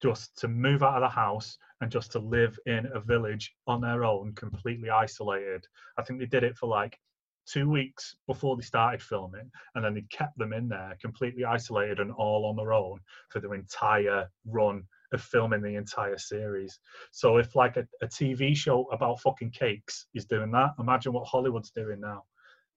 [0.03, 3.81] just to move out of the house and just to live in a village on
[3.81, 5.65] their own, completely isolated.
[5.99, 6.99] I think they did it for like
[7.47, 12.01] two weeks before they started filming, and then they kept them in there completely isolated
[12.01, 16.79] and all on their own for their entire run of filming the entire series.
[17.11, 21.27] So if like a, a TV show about fucking cakes is doing that, imagine what
[21.27, 22.25] Hollywood's doing now.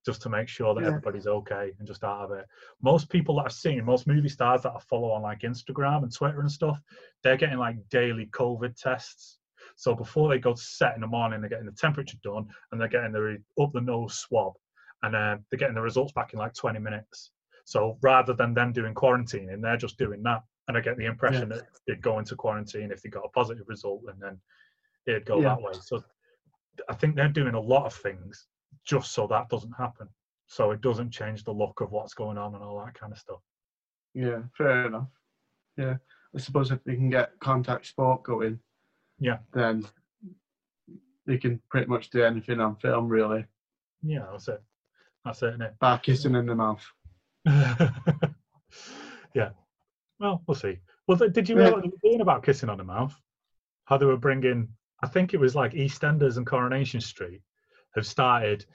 [0.06, 0.90] Just to make sure that Yeah.
[0.90, 2.46] everybody's okay and just out of it.
[2.82, 6.14] Most people that I've seen, most movie stars that I follow on like Instagram and
[6.14, 6.80] Twitter and stuff,
[7.24, 9.40] they're getting like daily COVID tests.
[9.78, 12.80] So before they go to set in the morning, they're getting the temperature done and
[12.80, 14.54] they're getting the up the nose swab,
[15.02, 17.32] and uh, they're getting the results back in like 20 minutes.
[17.66, 21.50] So rather than them doing quarantining, they're just doing that, and I get the impression
[21.50, 24.40] that they'd go into quarantine if they got a positive result, and then
[25.08, 25.56] it'd go Yeah.
[25.56, 25.74] that way.
[25.74, 26.04] So
[26.88, 28.48] I think they're doing a lot of things
[28.84, 30.08] just so that doesn't happen.
[30.48, 33.20] So it doesn't change the look of what's going on and all that kind of
[33.20, 33.40] stuff.
[34.14, 35.10] Yeah, fair enough.
[35.78, 35.96] Yeah,
[36.36, 38.60] I suppose if they can get contact sport going,
[39.20, 39.40] Yeah.
[39.54, 39.86] then
[41.26, 43.46] they can pretty much do anything on film, really.
[44.04, 44.62] Yeah, that's it.
[45.26, 46.86] That's it, isn't Bar kissing in the mouth.
[49.34, 49.50] yeah.
[50.20, 50.80] Well, we'll see.
[51.08, 51.72] Well, did you Yeah.
[51.72, 53.20] what they were doing about kissing on the mouth?
[53.86, 54.70] How they were bringing,
[55.04, 57.42] I think it was like EastEnders and Coronation Street
[57.96, 58.66] have started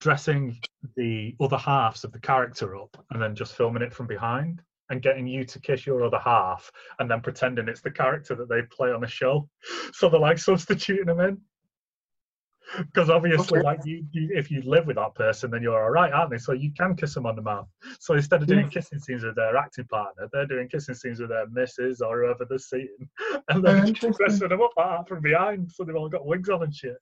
[0.00, 0.56] dressing
[0.96, 5.02] the other halves of the character up and then just filming it from behind and
[5.02, 8.62] getting you to kiss your other half and then pretending it's the character that they
[8.70, 9.48] play on the show.
[9.92, 11.38] So they're like substituting them in.
[12.76, 13.64] Because obviously, Okay.
[13.66, 16.36] like you, you, if you live with that person, then you're all right, aren't they?
[16.38, 17.66] So you can kiss them on the mouth.
[17.98, 18.68] So instead of doing Yeah.
[18.68, 22.44] kissing scenes with their acting partner, they're doing kissing scenes with their missus or whoever
[22.48, 23.08] they're seeing,
[23.48, 24.12] and Oh, then interesting.
[24.12, 26.98] dressing them up like that from behind, so they've all got wigs on and shit.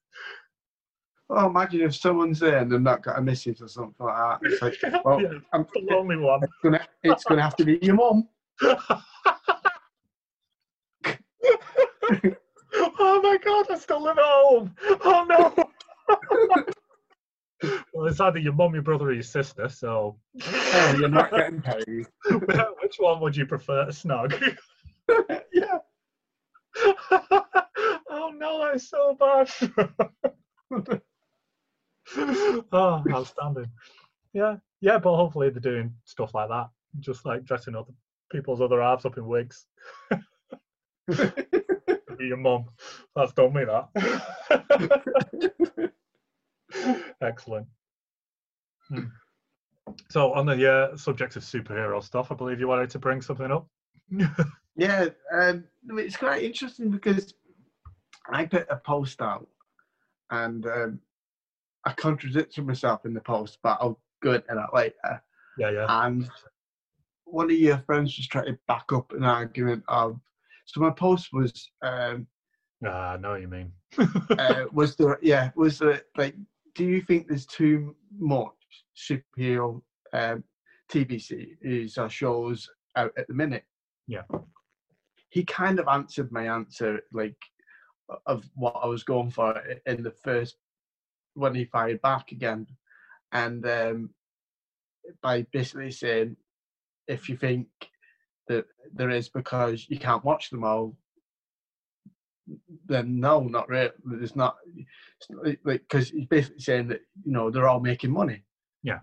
[1.29, 4.39] Oh, imagine if someone's there and they've not got a missus or something like that.
[4.43, 6.41] It's like, well, yeah, I'm, the lonely one.
[6.45, 8.29] it's gonna, it's gonna have to be your mum.
[8.63, 9.03] oh
[13.23, 14.75] my god, I still live at home.
[15.05, 15.53] Oh no.
[17.93, 19.69] well, it's either your mum, your brother, or your sister.
[19.69, 22.07] So, Oh, you're not getting paid.
[22.83, 24.57] which one would you prefer to snog?
[25.53, 25.79] yeah.
[28.11, 29.51] oh no, that is so bad.
[32.73, 33.71] oh, outstanding.
[34.33, 36.69] Yeah, yeah, but hopefully they're doing stuff like that,
[37.01, 37.91] just like dressing up
[38.31, 39.67] people's other halves up in wigs.
[41.09, 41.17] Be
[42.21, 42.67] your mum.
[43.15, 45.93] That's done me that.
[47.21, 47.67] Excellent.
[48.89, 49.05] Hmm.
[50.11, 53.51] So, on the uh, subject of superhero stuff, I believe you wanted to bring something
[53.51, 53.67] up.
[54.77, 57.33] Yeah, um, it's quite interesting because
[58.31, 59.49] I put a post out
[60.31, 61.01] and um,
[61.87, 65.23] I contradicted myself in the post, but I'll go into that later.
[65.57, 65.87] yeah, yeah.
[66.07, 66.29] And
[67.25, 70.19] one of your friends was trying to back up an argument of.
[70.67, 72.27] So my post was um,
[72.85, 73.73] Ah, I know what you mean.
[74.39, 76.35] uh, was there yeah was there like
[76.75, 78.53] do you think there's too much
[78.97, 79.81] superhero
[80.13, 80.45] um,
[80.91, 83.65] TV series or shows out at the minute?
[84.09, 84.23] Yeah.
[85.31, 87.37] He kind of answered my answer like
[88.27, 90.57] of what I was going for in the first
[91.37, 92.67] when he fired back again,
[93.33, 94.11] and um,
[95.23, 96.37] by basically saying
[97.07, 97.69] if you think
[98.49, 100.97] that there is because you can't watch them all,
[102.87, 103.91] then no, not really.
[104.05, 104.57] There's not
[105.31, 108.43] like because he's basically saying that you know they're all making money.
[108.83, 109.01] Yeah.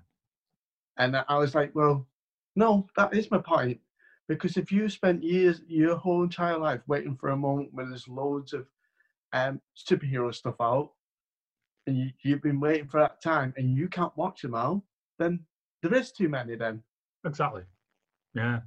[0.97, 2.07] And I was like, well,
[2.55, 3.79] no, that is my point.
[4.29, 8.07] Because if you spent years, your whole entire life waiting for a moment where there's
[8.07, 8.67] loads of
[9.33, 10.91] um, superhero stuff out,
[11.87, 14.83] and you, you've been waiting for that time, and you can't watch them all,
[15.19, 15.39] then
[15.81, 16.55] there is too many.
[16.55, 16.81] Then
[17.25, 17.63] Exactly.
[18.33, 18.61] Yeah.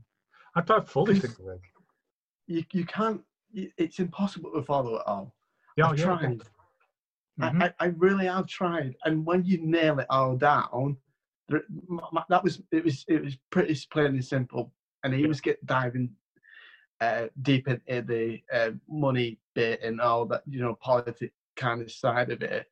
[0.55, 1.61] I don't fully think of it.
[2.47, 3.21] you you can't.
[3.53, 5.35] It's impossible to follow it all.
[5.77, 6.05] Yeah, I've yeah.
[6.05, 6.43] tried.
[7.41, 7.63] Mhm.
[7.63, 10.97] I, I, I really have tried, and when you nail it all down,
[11.49, 14.73] there, m- m- that was it was it was pretty plain and simple.
[15.05, 15.29] And he Yeah.
[15.29, 16.11] was get diving
[17.03, 21.93] uh, deep into the uh, money bit and all that, you know, politics kind of
[21.93, 22.67] side of it.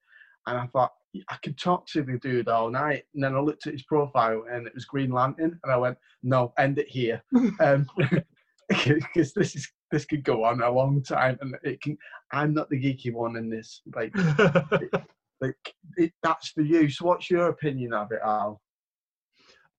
[0.47, 0.93] And I thought
[1.29, 3.05] I could talk to the dude all night.
[3.15, 5.99] And then I looked at his profile, and it was Green Lantern, and I went,
[6.23, 7.23] "No, end it here,"
[7.61, 7.87] um,
[8.69, 11.97] because this is this could go on a long time, and it can.
[12.33, 13.83] I'm not the geeky one in this.
[13.95, 14.13] Like,
[15.41, 16.91] like it, that's for you.
[16.91, 18.61] So, what's your opinion of it, Al?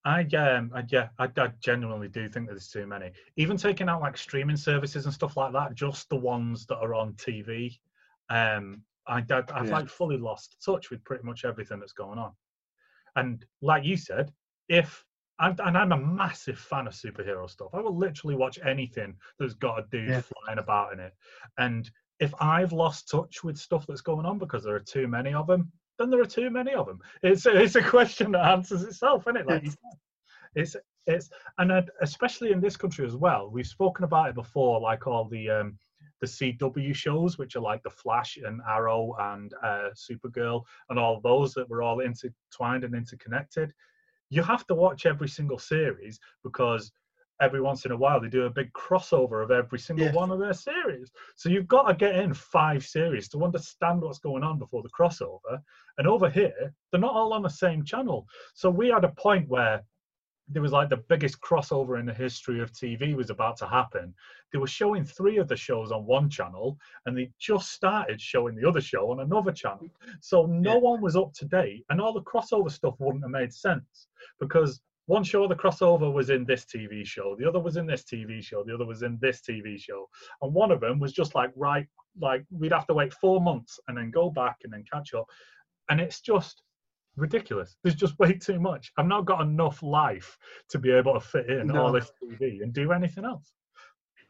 [0.05, 3.11] I um, I, yeah, I, I genuinely do think there's too many.
[3.37, 6.93] Even taking out like streaming services and stuff like that, just the ones that are
[6.93, 7.77] on TV.
[8.29, 9.71] Um, I, I I've Yeah.
[9.71, 12.31] like fully lost touch with pretty much everything that's going on.
[13.15, 14.31] And like you said,
[14.67, 15.05] if
[15.39, 19.53] I'm, and I'm a massive fan of superhero stuff, I will literally watch anything that's
[19.53, 20.21] got a dude Yeah.
[20.21, 21.13] flying about in it.
[21.57, 21.89] And
[22.19, 25.47] if I've lost touch with stuff that's going on because there are too many of
[25.47, 26.99] them, then there are too many of them.
[27.23, 29.47] It's a, it's a question that answers itself, isn't it?
[29.47, 29.99] Like you said.
[30.55, 30.75] It's
[31.05, 33.49] it's and especially in this country as well.
[33.51, 35.77] We've spoken about it before, like all the um,
[36.25, 41.21] the CW shows, which are like the Flash and Arrow and uh, Supergirl and all
[41.21, 43.73] those that were all intertwined and interconnected.
[44.29, 46.91] You have to watch every single series because
[47.41, 50.13] every once in a while they do a big crossover of every single Yeah.
[50.13, 51.11] one of their series.
[51.35, 54.89] So you've got to get in five series to understand what's going on before the
[54.89, 55.61] crossover.
[55.97, 58.25] And over here, they're not all on the same channel.
[58.53, 59.83] So we had a point where
[60.47, 64.13] there was like the biggest crossover in the history of TV was about to happen.
[64.53, 68.55] They were showing three of the shows on one channel, and they just started showing
[68.55, 69.89] the other show on another channel.
[70.21, 70.79] So no Yeah.
[70.79, 74.07] one was up to date, and all the crossover stuff wouldn't have made sense
[74.39, 77.85] because one show of the crossover was in this TV show, the other was in
[77.85, 80.09] this TV show, the other was in this TV show,
[80.41, 81.87] and one of them was just like right,
[82.19, 85.27] like we'd have to wait four months and then go back and then catch up,
[85.89, 86.63] and it's just
[87.17, 87.77] ridiculous.
[87.83, 88.91] There's just way too much.
[88.97, 90.37] I've not got enough life
[90.69, 91.85] to be able to fit in No.
[91.85, 93.51] all this TV and do anything else.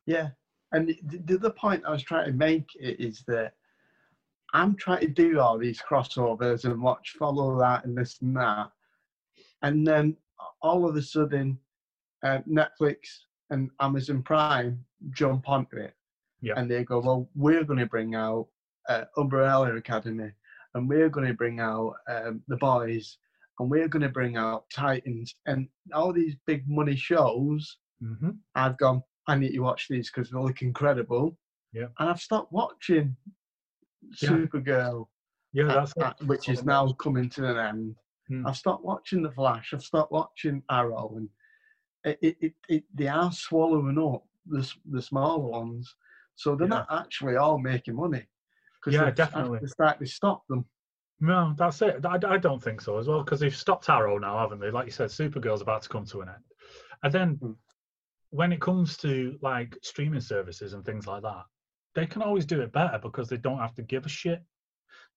[0.05, 0.29] Yeah,
[0.71, 3.53] and the, the other point I was trying to make is that
[4.53, 8.69] I'm trying to do all these crossovers and watch, follow that, and this and that,
[9.63, 10.15] and then
[10.61, 11.57] all of a sudden,
[12.23, 12.97] uh, Netflix
[13.49, 15.93] and Amazon Prime jump onto it,
[16.41, 16.53] Yeah.
[16.57, 18.47] and they go, "Well, we're going to bring out
[18.87, 20.31] uh, Umbrella Academy,
[20.75, 23.17] and we're going to bring out um, The Boys,
[23.59, 28.77] and we're going to bring out Titans, and all these big money shows." hmm I've
[28.77, 31.37] gone, I need to watch these because they look incredible.
[31.73, 31.87] Yeah.
[31.99, 33.15] And I've stopped watching
[34.21, 34.29] Yeah.
[34.29, 35.07] Supergirl,
[35.53, 36.03] Yeah, that's it.
[36.03, 37.95] uh, which is now coming to an end.
[38.27, 38.45] Hmm.
[38.47, 39.73] I've stopped watching The Flash.
[39.73, 41.15] I've stopped watching Arrow.
[41.17, 41.29] And
[42.03, 45.95] it, it, it, it, they are swallowing up the, the smaller ones.
[46.35, 46.85] So they're Yeah.
[46.85, 48.25] not actually all making money.
[48.87, 49.59] Yeah, definitely.
[49.61, 50.65] They start to stop them.
[51.19, 52.05] No, that's it.
[52.05, 54.69] I, I don't think so as well because they've stopped Arrow now, haven't they?
[54.69, 56.43] Like you said, Supergirl's about to come to an end.
[57.03, 57.51] And then Hmm.
[58.31, 61.43] when it comes to like streaming services and things like that,
[61.93, 64.43] they can always do it better because they don't have to give a shit.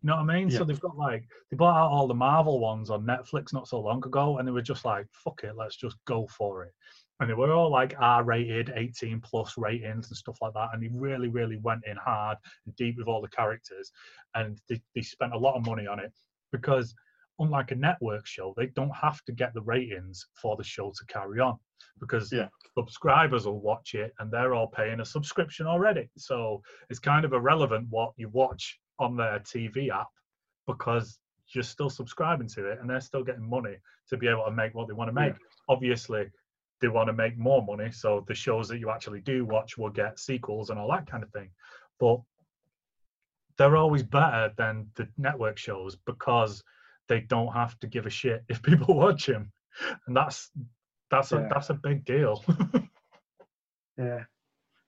[0.03, 0.49] You know what I mean?
[0.51, 3.81] So they've got like they bought out all the Marvel ones on Netflix not so
[3.81, 6.73] long ago, and they were just like, "Fuck it, let's just go for it."
[7.21, 10.69] And they were all like R-rated, 18 plus ratings and stuff like that.
[10.73, 13.91] And they really, really went in hard and deep with all the characters,
[14.35, 16.13] and they, they spent a lot of money on it
[16.53, 16.95] because,
[17.41, 21.05] unlike a network show, they don't have to get the ratings for the show to
[21.07, 21.59] carry on
[22.01, 22.49] because Yeah.
[22.77, 26.09] subscribers will watch it and they're all paying a subscription already.
[26.17, 30.09] So it's kind of irrelevant what you watch on their TV app
[30.67, 31.19] because
[31.55, 33.77] you're still subscribing to it and they're still getting money
[34.09, 35.31] to be able to make what they want to Yeah.
[35.31, 35.35] make.
[35.69, 36.31] Obviously,
[36.81, 39.91] they want to make more money, so the shows that you actually do watch will
[39.91, 41.51] get sequels and all that kind of thing.
[41.99, 42.21] But
[43.57, 46.63] they're always better than the network shows because
[47.09, 49.53] they don't have to give a shit if people watch them,
[50.07, 50.51] and that's
[51.11, 52.45] that's a that's a big deal.
[53.99, 54.25] Yeah.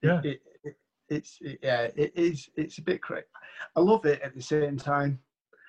[0.02, 0.20] Yeah.
[0.22, 0.76] It, it,
[1.08, 2.48] it's it, yeah, it is.
[2.54, 3.26] It's a bit crazy.
[3.74, 5.18] I love it at the same time,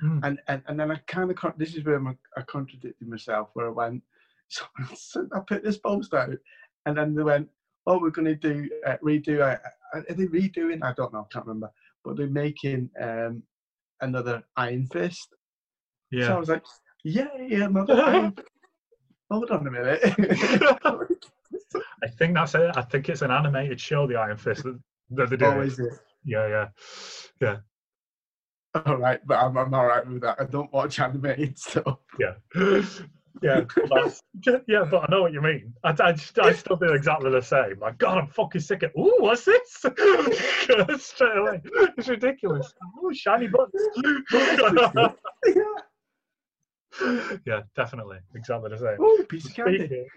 [0.03, 0.19] Mm.
[0.23, 3.49] and and and then I kind of this is where my, I contradicted myself.
[3.53, 4.01] Where I went,
[4.95, 6.29] so, I put this post out,
[6.85, 7.47] and then they went,
[7.85, 9.57] "Oh, we're going to do uh, redo." Uh,
[9.93, 10.83] are they redoing?
[10.83, 11.27] I don't know.
[11.29, 11.71] I can't remember.
[12.03, 13.43] But they're making um,
[14.01, 15.35] another Iron Fist.
[16.11, 16.25] Yeah.
[16.25, 16.39] So I yeah.
[16.39, 16.63] was like,
[17.03, 18.35] "Yay, another Iron."
[19.31, 20.01] Hold on a minute.
[22.03, 22.71] I think that's it.
[22.75, 24.79] I think it's an animated show, the Iron Fist, that,
[25.11, 25.57] that they're doing.
[25.57, 25.93] oh, is it?
[26.23, 26.67] Yeah, yeah,
[27.41, 27.57] yeah,
[28.85, 30.39] All right, but I'm, I'm all right with that.
[30.39, 31.99] I don't watch animated stuff.
[32.19, 32.33] yeah,
[33.41, 33.61] yeah.
[33.89, 34.21] but
[34.67, 35.73] yeah, but I know what you mean.
[35.83, 37.79] I, I, just, I still do exactly the same.
[37.79, 38.91] Like, God, I'm fucking sick of.
[38.97, 39.69] Ooh, what's this?
[41.03, 41.61] Straight away,
[41.97, 42.73] it's ridiculous.
[43.01, 43.87] Oh, shiny buttons.
[47.45, 48.97] yeah, definitely, exactly the same.
[48.99, 49.85] Oh, piece of candy.
[49.85, 50.07] Speaking,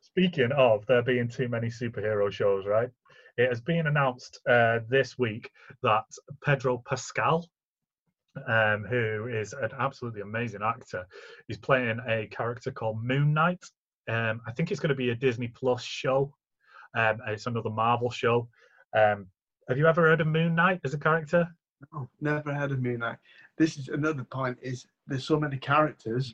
[0.00, 2.90] speaking of there being too many superhero shows, right?
[3.36, 5.50] It has been announced uh, this week
[5.82, 6.04] that
[6.44, 7.48] Pedro Pascal,
[8.46, 11.06] um, who is an absolutely amazing actor,
[11.48, 13.64] He's playing a character called Moon Knight.
[14.08, 16.34] Um, I think it's going to be a Disney Plus show.
[16.96, 18.48] Um, it's another Marvel show.
[18.96, 19.26] Um,
[19.68, 21.48] have you ever heard of Moon Knight as a character?
[21.92, 23.18] Oh, never heard of Moon Knight.
[23.58, 24.58] This is another point.
[24.62, 26.32] Is there's so many characters,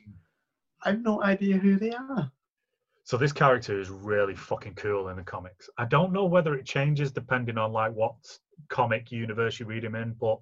[0.83, 2.31] I have no idea who they are.
[3.03, 5.69] So this character is really fucking cool in the comics.
[5.77, 8.15] I don't know whether it changes depending on like what
[8.69, 10.39] comic universe you read him in, but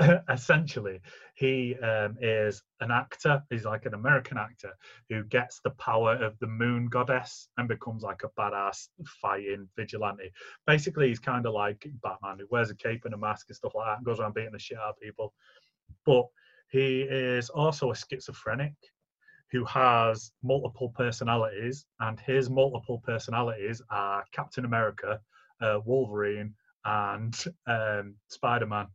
[0.30, 1.00] essentially
[1.34, 3.42] he um, is an actor.
[3.50, 4.72] He's like an American actor
[5.08, 8.88] who gets the power of the moon goddess and becomes like a badass
[9.20, 10.30] fighting vigilante.
[10.66, 13.74] Basically, he's kind of like Batman who wears a cape and a mask and stuff
[13.74, 15.32] like that and goes around beating the shit out of people.
[16.06, 16.26] But
[16.68, 18.74] he is also a schizophrenic
[19.50, 25.20] who has multiple personalities, and his multiple personalities are Captain America,
[25.60, 28.86] uh, Wolverine, and um, Spider Man.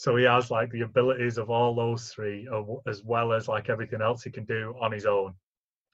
[0.00, 2.48] So he has like the abilities of all those three,
[2.86, 5.34] as well as like everything else he can do on his own.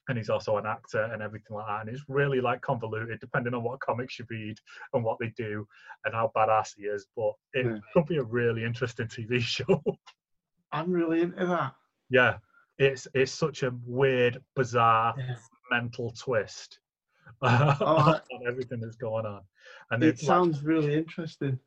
[0.07, 1.81] And he's also an actor and everything like that.
[1.81, 4.55] And it's really like convoluted, depending on what comics you read
[4.93, 5.67] and what they do
[6.05, 7.05] and how badass he is.
[7.17, 7.79] But it Yeah.
[7.91, 9.83] could be a really interesting TV show.
[10.71, 11.75] I'm really into that.
[12.09, 12.37] yeah,
[12.77, 15.35] it's it's such a weird, bizarre, Yeah.
[15.69, 16.79] mental twist
[17.41, 19.41] oh, I- on everything that's going on.
[19.91, 21.59] And It it's like, sounds really interesting.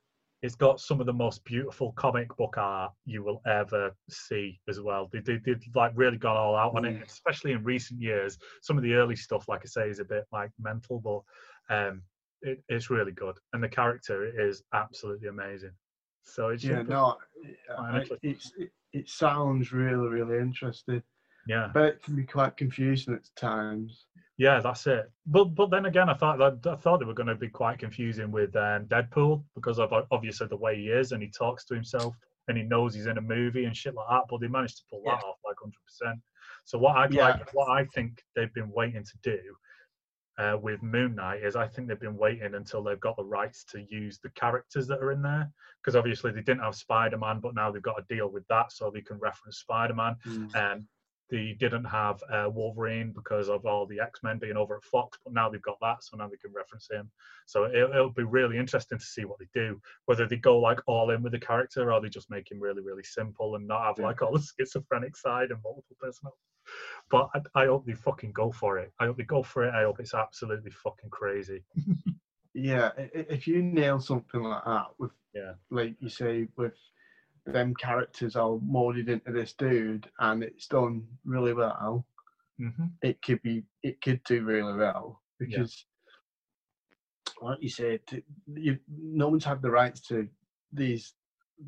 [0.42, 4.80] It's got some of the most beautiful comic book art you will ever see as
[4.80, 5.08] well.
[5.12, 7.06] They they they like really gone all out on it, Mm.
[7.06, 8.38] especially in recent years.
[8.62, 11.22] Some of the early stuff, like I say, is a bit like mental, but
[11.74, 12.02] um,
[12.42, 15.72] it, it's really good, and the character is absolutely amazing.
[16.22, 17.16] So it's Yeah, no,
[17.74, 18.18] Quite I, interesting.
[18.30, 21.02] it's it, it sounds really really interesting,
[21.46, 24.06] yeah, but it can be quite confusing at times.
[24.38, 25.10] yeah, that's it.
[25.26, 27.78] But but then again, I thought that I thought they were going to be quite
[27.78, 31.64] confusing with um, Deadpool because of uh, obviously the way he is and he talks
[31.66, 32.14] to himself
[32.48, 34.22] and he knows he's in a movie and shit like that.
[34.28, 36.20] But they managed to pull that off like hundred percent.
[36.64, 37.28] So what I'd Yeah.
[37.28, 39.38] like, what I think they've been waiting to do
[40.38, 43.64] uh, with Moon Knight is I think they've been waiting until they've got the rights
[43.72, 45.50] to use the characters that are in there
[45.82, 48.72] because obviously they didn't have Spider Man, but now they've got to deal with that
[48.72, 50.16] so they can reference Spider Man.
[50.26, 50.56] Mm.
[50.56, 50.88] Um,
[51.30, 55.18] they didn't have uh, Wolverine because of all the X Men being over at Fox,
[55.24, 57.10] but now they've got that, so now they can reference him.
[57.46, 60.80] So it, it'll be really interesting to see what they do, whether they go like
[60.86, 63.84] all in with the character or they just make him really, really simple and not
[63.84, 66.38] have like all the schizophrenic side and multiple personalities.
[67.10, 68.92] But I, I hope they fucking go for it.
[69.00, 69.74] I hope they go for it.
[69.74, 71.64] I hope it's absolutely fucking crazy.
[72.52, 75.52] Yeah, if you nail something like that with, Yeah.
[75.70, 76.74] like you say, with
[77.46, 82.06] them characters are molded into this dude, and it's done really well,
[82.58, 85.62] hmm it could be, it could do really well Yeah.
[85.62, 85.86] because,
[87.40, 88.00] like you said,
[88.46, 90.28] you, no one's had the rights to
[90.72, 91.14] these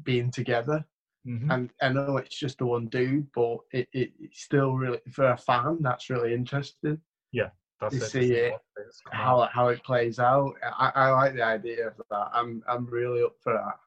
[0.04, 0.84] being together,
[1.24, 5.00] hmm and I know it's just the one dude, but it, it it's still really
[5.12, 7.00] for a fan that's really interesting.
[7.32, 7.50] Yeah
[7.80, 8.10] that's to it.
[8.10, 9.42] see it, It's come out.
[9.44, 12.30] How how it plays out, I, I like the idea of that.
[12.34, 13.78] I'm I'm really up for that.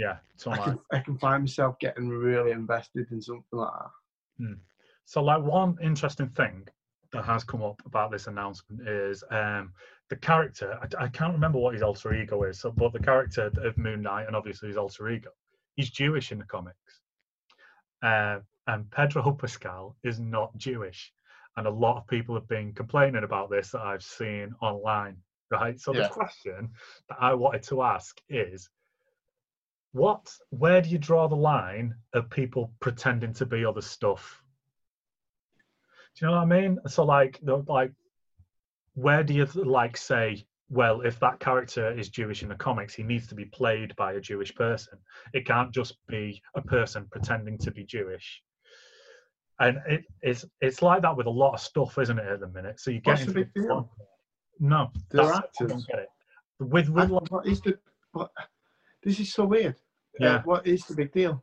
[0.00, 0.16] Yeah.
[0.36, 3.70] So I can, I can find myself getting really invested in something like
[4.38, 4.56] that.
[5.04, 6.66] So, like one interesting thing
[7.12, 9.72] that has come up about this announcement is um,
[10.08, 10.78] the character.
[10.80, 14.00] I, I can't remember what his alter ego is, so, but the character of Moon
[14.00, 15.30] Knight and obviously his alter ego,
[15.76, 17.02] he's Jewish in the comics,
[18.02, 18.38] uh,
[18.68, 21.12] and Pedro Pascal is not Jewish,
[21.58, 25.16] and a lot of people have been complaining about this that I've seen online.
[25.50, 25.78] Right.
[25.78, 26.04] So Yeah.
[26.04, 26.70] the question
[27.10, 28.70] that I wanted to ask is.
[29.92, 34.42] What, where do you draw the line of people pretending to be other stuff
[36.16, 36.78] do you know what I mean?
[36.88, 37.92] So like, like,
[38.94, 43.02] where do you like say, well, if that character is Jewish in the comics, he
[43.02, 44.98] needs to be played by a Jewish person.
[45.32, 48.42] It can't just be a person pretending to be Jewish.
[49.60, 52.26] And it, it's it's like that with a lot of stuff, isn't it?
[52.26, 53.66] At the minute, so you get into big deal?
[53.66, 53.88] one-
[54.58, 55.70] No, They're I actors.
[55.70, 56.08] don't get it.
[56.58, 57.78] With with And like, what is the
[58.12, 58.30] what?
[59.02, 59.74] This is so weird.
[60.20, 60.42] Uh, Yeah.
[60.44, 61.42] what is the big deal?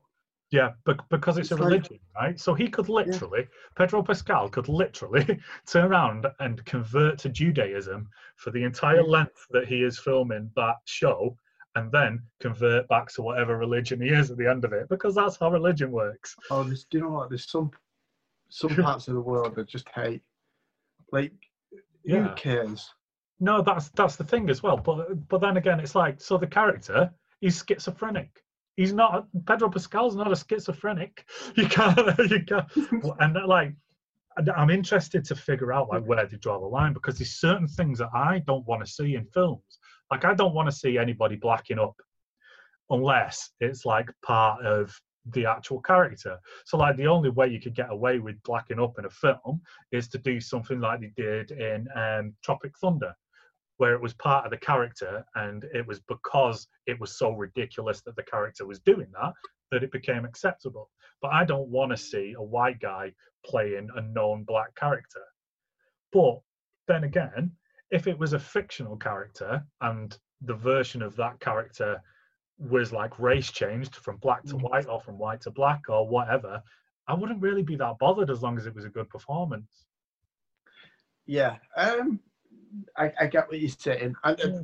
[0.51, 2.39] Yeah, bec- because it's, It's a like- religion, right?
[2.39, 5.25] So he could literally, Pedro Pascal could literally
[5.67, 9.11] turn around and convert to Judaism for the entire Yeah.
[9.17, 11.37] length that he is filming that show,
[11.75, 15.13] and then convert back to whatever religion he is at the end of it, because
[15.15, 16.35] that's how religion works.
[16.49, 17.29] Oh, there's, do you know what?
[17.29, 17.71] There's some
[18.49, 20.21] some parts of the world that just hate.
[21.11, 21.33] Like,
[22.03, 22.29] Yeah.
[22.29, 22.89] who cares?
[23.41, 24.77] No, that's that's the thing as well.
[24.77, 28.29] But but then again, it's like so the character he's schizophrenic.
[28.75, 31.25] He's not Pedro Pascal's not a schizophrenic.
[31.55, 31.97] You can't
[32.29, 32.67] you can't.
[33.19, 33.73] and like
[34.55, 37.99] I'm interested to figure out like where they draw the line because there's certain things
[37.99, 39.79] that I don't want to see in films.
[40.11, 41.95] Like I don't want to see anybody blacking up
[42.89, 44.95] unless it's like part of
[45.33, 46.39] the actual character.
[46.65, 49.61] So like the only way you could get away with blacking up in a film
[49.91, 53.13] is to do something like they did in um, Tropic Thunder,
[53.77, 58.01] where it was part of the character and it was because it was so ridiculous
[58.01, 59.33] that the character was doing that
[59.71, 60.89] that it became acceptable.
[61.21, 63.13] But I don't want to see a white guy
[63.45, 65.23] playing a known black character.
[66.11, 66.39] But
[66.87, 67.51] then again,
[67.91, 72.01] if it was a fictional character and the version of that character
[72.59, 74.61] was like race changed from black to Mm.
[74.69, 76.61] white or from white to black or whatever,
[77.07, 79.85] I wouldn't really be that bothered as long as it was a good performance.
[81.25, 81.57] Yeah.
[81.75, 82.19] Um,
[82.97, 84.15] I, I get what you're saying.
[84.23, 84.59] And uh,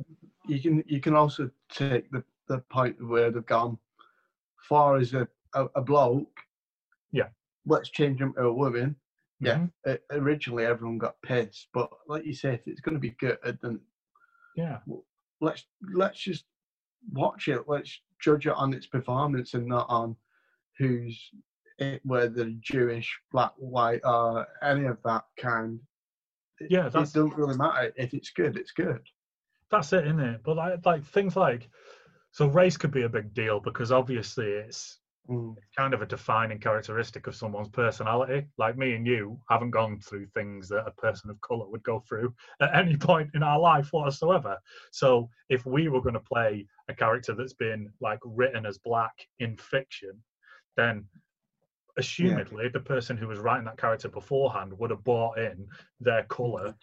[0.46, 3.78] you can you can also take the, the point where they've gone
[4.68, 6.38] far as a, a, a bloke.
[7.12, 7.28] Yeah.
[7.66, 8.96] Let's change him to a woman.
[9.40, 9.56] Yeah.
[9.58, 9.70] Mhm.
[9.86, 13.38] Uh, originally, everyone got pissed, but like you say, if it's going to be good,
[13.62, 13.80] then
[14.56, 14.78] Yeah.
[15.40, 16.44] let's let's just
[17.12, 17.62] watch it.
[17.66, 20.16] Let's judge it on its performance and not on
[20.78, 21.30] who's
[21.78, 25.80] it, whether Jewish, black, white, or any of that kind.
[26.60, 27.92] Yeah, it doesn't really matter.
[27.96, 29.00] If it's good, it's good.
[29.70, 30.40] that's it, isn't it?
[30.44, 31.68] But like, like things like,
[32.30, 34.98] so race could be a big deal because obviously it's
[35.30, 35.56] Mm.
[35.56, 38.46] it's kind of a defining characteristic of someone's personality.
[38.58, 42.00] Like me and you haven't gone through things that a person of color would go
[42.00, 44.58] through at any point in our life whatsoever.
[44.92, 49.14] So if we were going to play a character that's been like written as black
[49.38, 50.22] in fiction,
[50.76, 51.06] then
[51.98, 55.66] assumedly the person who was writing that character beforehand would have brought in
[56.00, 56.74] their color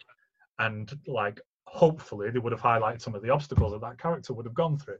[0.58, 4.46] and like hopefully they would have highlighted some of the obstacles that that character would
[4.46, 4.98] have gone through.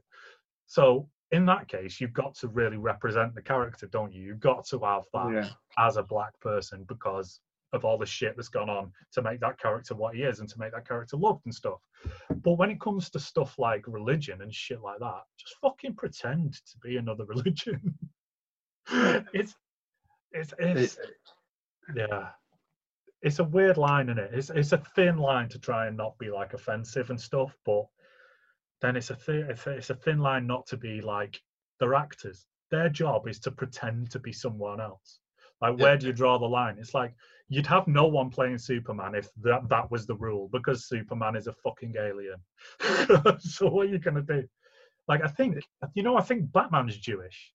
[0.67, 4.21] So in that case, you've got to really represent the character, don't you?
[4.21, 5.49] You've got to have that Yeah.
[5.77, 7.39] as a black person because
[7.73, 10.49] of all the shit that's gone on to make that character what he is and
[10.49, 11.79] to make that character loved and stuff.
[12.43, 16.53] But when it comes to stuff like religion and shit like that, just fucking pretend
[16.53, 17.95] to be another religion.
[19.33, 19.55] it's
[20.33, 21.09] it's it's It-
[21.95, 22.29] yeah.
[23.21, 24.31] It's a weird line in it.
[24.33, 27.85] It's it's a thin line to try and not be like offensive and stuff, but
[28.81, 31.39] then it's a thin it's a, thin line not to be like
[31.79, 32.45] they're actors.
[32.69, 35.19] Their job is to pretend to be someone else.
[35.61, 35.83] Like Yeah.
[35.83, 36.77] where do you draw the line?
[36.79, 37.15] It's like
[37.47, 41.47] you'd have no one playing Superman if that that was the rule because Superman is
[41.47, 42.39] a fucking alien.
[43.39, 44.43] so what are you gonna do?
[45.07, 45.59] Like I think
[45.93, 47.53] you know I think Batman's Jewish.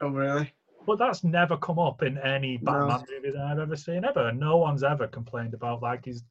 [0.00, 0.52] Oh, really?
[0.86, 2.86] But that's never come up in any No.
[2.88, 4.32] Batman movie that I've ever seen ever.
[4.32, 6.22] No one's ever complained about like he's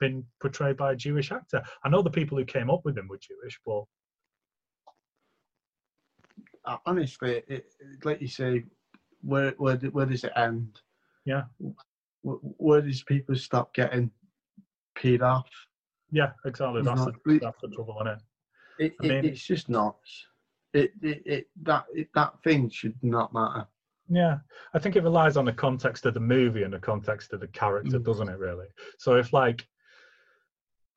[0.00, 1.62] been portrayed by a Jewish actor.
[1.84, 3.84] I know the people who came up with him were Jewish, but
[6.64, 7.66] Uh, honestly, it,
[8.04, 8.64] like you say,
[9.22, 10.80] where where where does it end?
[11.24, 11.44] Yeah.
[12.22, 14.10] Where, where does people stop getting
[14.96, 15.48] peed off?
[16.12, 16.82] yeah, exactly.
[16.82, 18.18] That's not- the, that's the trouble in it.
[18.78, 20.26] It, I it, it's just nuts.
[20.72, 23.66] It, it, it that it, that thing should not matter.
[24.08, 24.38] Yeah,
[24.74, 27.48] I think it relies on the context of the movie and the context of the
[27.48, 28.04] character, Mm.
[28.04, 28.38] doesn't it?
[28.38, 28.66] Really.
[28.98, 29.66] So if like,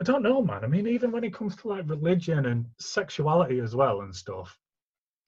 [0.01, 0.64] I don't know, man.
[0.64, 4.58] I mean, even when it comes to like religion and sexuality as well and stuff,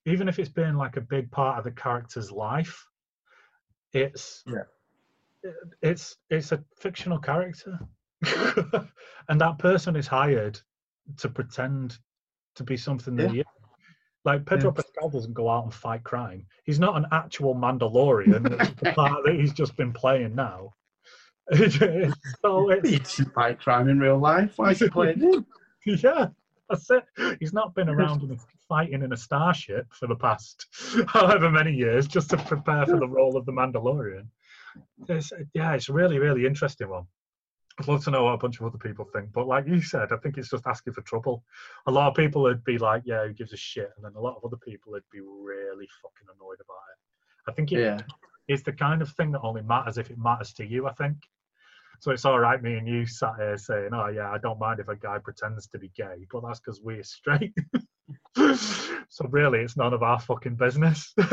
[0.06, 2.86] even if it's been like a big part of the character's life,
[3.94, 4.64] it's Yeah.
[5.44, 7.80] it- it's it's a fictional character,
[9.30, 10.60] and that person is hired
[11.18, 11.98] to pretend
[12.56, 13.30] to be something that Yeah.
[13.32, 13.46] he is.
[14.26, 14.82] Like Pedro Yeah.
[14.82, 16.46] Pascal doesn't go out and fight crime.
[16.66, 18.44] He's not an actual Mandalorian.
[18.80, 20.74] the part that he's just been playing now.
[21.56, 24.54] so it's, He didn't fight crime in real life.
[24.58, 25.46] Why is he playing him?
[25.86, 26.28] yeah,
[26.70, 27.06] that's it.
[27.40, 28.38] He's not been around in a,
[28.68, 30.66] fighting in a starship for the past
[31.08, 34.28] however many years just to prepare for the role of the Mandalorian.
[35.08, 37.06] It's, yeah, it's a really, really interesting one.
[37.80, 40.12] I'd love to know what a bunch of other people think, but like you said,
[40.12, 41.44] I think it's just asking for trouble.
[41.86, 44.20] A lot of people would be like, "Yeah, who gives a shit," and then a
[44.20, 47.50] lot of other people would be really fucking annoyed about it.
[47.50, 48.00] I think it, Yeah.
[48.48, 50.88] it's the kind of thing that only matters if it matters to you.
[50.88, 51.18] I think.
[52.00, 54.80] So it's all right, me and you sat here saying, "Oh yeah, I don't mind
[54.80, 57.56] if a guy pretends to be gay, but that's because we're straight."
[59.10, 61.14] so really, it's none of our fucking business.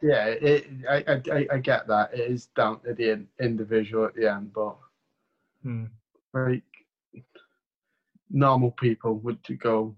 [0.00, 2.14] Yeah, it, I, I, I- I get that.
[2.14, 4.76] It is down to the individual at the end, but
[5.62, 5.84] Hmm.
[6.34, 6.62] like
[8.30, 9.96] normal people would to go.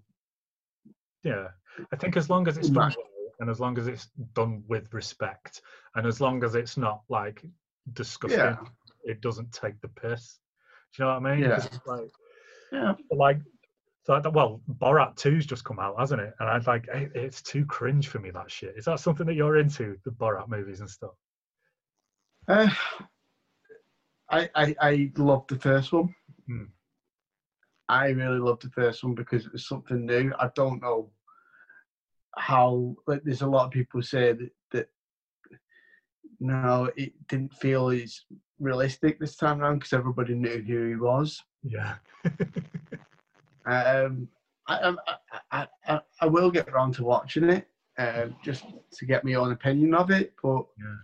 [1.23, 1.49] Yeah,
[1.91, 3.05] I think as long as it's done well,
[3.39, 5.61] and as long as it's done with respect,
[5.95, 7.43] and as long as it's not like
[7.93, 8.57] disgusting, Yeah.
[9.03, 10.39] it doesn't take the piss.
[10.95, 11.43] Do you know what I mean?
[11.43, 11.65] Yeah.
[11.85, 12.11] like,
[12.71, 13.39] Yeah, like
[14.03, 17.65] so well borat 2's just come out hasn't it and I'd like it- it's too
[17.65, 20.89] cringe for me that shit is that something that you're into the borat movies and
[20.89, 21.13] stuff
[22.47, 22.67] uh,
[24.31, 26.13] I, I I loved the first one.
[26.47, 26.63] Hmm.
[27.89, 30.33] I really loved the first one because it was something new.
[30.39, 31.09] I don't know
[32.37, 34.87] how like there's a lot of people say that that
[36.39, 38.21] no, it didn't feel as
[38.59, 41.43] realistic this time around because everybody knew who he was.
[41.63, 41.95] yeah
[43.65, 44.27] Um,
[44.67, 44.95] I, I,
[45.51, 47.67] I, I, I will get around to watching it
[47.97, 50.95] um, just to get my own opinion of it, but Yeah.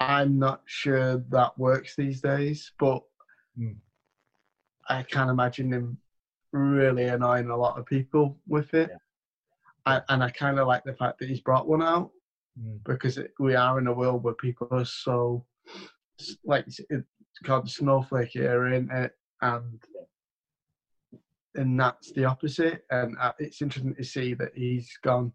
[0.00, 2.72] I'm not sure that works these days.
[2.78, 3.02] But
[3.56, 3.72] Hmm.
[4.88, 5.98] I can imagine him
[6.52, 8.90] really annoying a lot of people with it.
[9.86, 12.10] I, and I kind of like the fact that he's brought one out
[12.56, 12.78] Mm.
[12.84, 15.44] because it, we are in a world where people are so
[16.44, 17.08] like it's
[17.42, 19.12] called the snowflake era, isn't it?
[19.42, 19.82] And
[21.56, 22.84] and that's the opposite.
[22.90, 25.32] And uh, it's interesting to see that he's gone.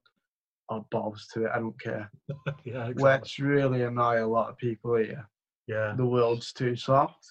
[0.70, 1.52] Oh, balls to it!
[1.54, 2.12] I don't care.
[2.66, 3.04] yeah exactly.
[3.04, 5.28] Let's really annoy a lot of people here.
[5.68, 7.26] yeah The world's too soft.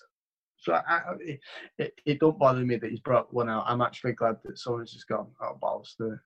[0.57, 1.41] So I, I, it,
[1.79, 3.65] it, it don't bother me that he's brought one out.
[3.67, 5.29] I'm actually glad that someone's just gone.
[5.41, 6.19] Oh, balls to it.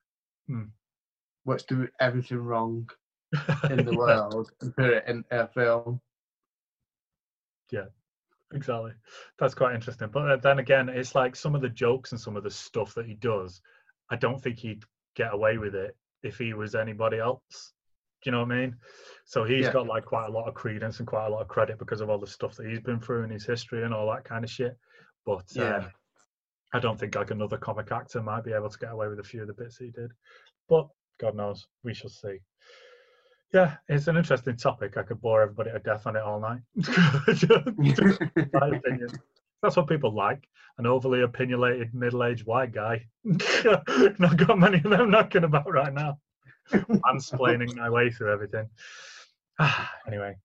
[0.47, 0.63] Hmm.
[1.45, 2.89] Let's do everything wrong
[3.69, 6.01] in the Yeah, world and put it in a film.
[7.71, 7.85] Yeah,
[8.53, 8.91] exactly
[9.39, 12.37] that's quite interesting but uh, then again it's like some of the jokes and some
[12.37, 13.61] of the stuff that he does
[14.11, 14.83] i don't think he'd
[15.15, 17.73] get away with it if he was anybody else
[18.23, 18.75] Do you know what I mean?
[19.25, 19.73] So he's Yeah.
[19.73, 22.09] got like quite a lot of credence and quite a lot of credit because of
[22.09, 24.49] all the stuff that he's been through in his history and all that kind of
[24.49, 24.77] shit.
[25.25, 25.75] But Yeah.
[25.77, 25.91] um,
[26.73, 29.23] I don't think like another comic actor might be able to get away with a
[29.23, 30.11] few of the bits he did.
[30.69, 30.87] But
[31.19, 32.39] God knows, we shall see.
[33.53, 34.97] Yeah, it's an interesting topic.
[34.97, 36.61] I could bore everybody to death on it all night.
[38.53, 39.09] my opinion.
[39.63, 40.47] That's what people like.
[40.77, 43.05] An overly opinionated middle-aged white guy.
[43.23, 46.19] Not got many of them knocking about right now.
[46.71, 48.69] Mansplaining my way through everything.
[50.07, 50.35] anyway,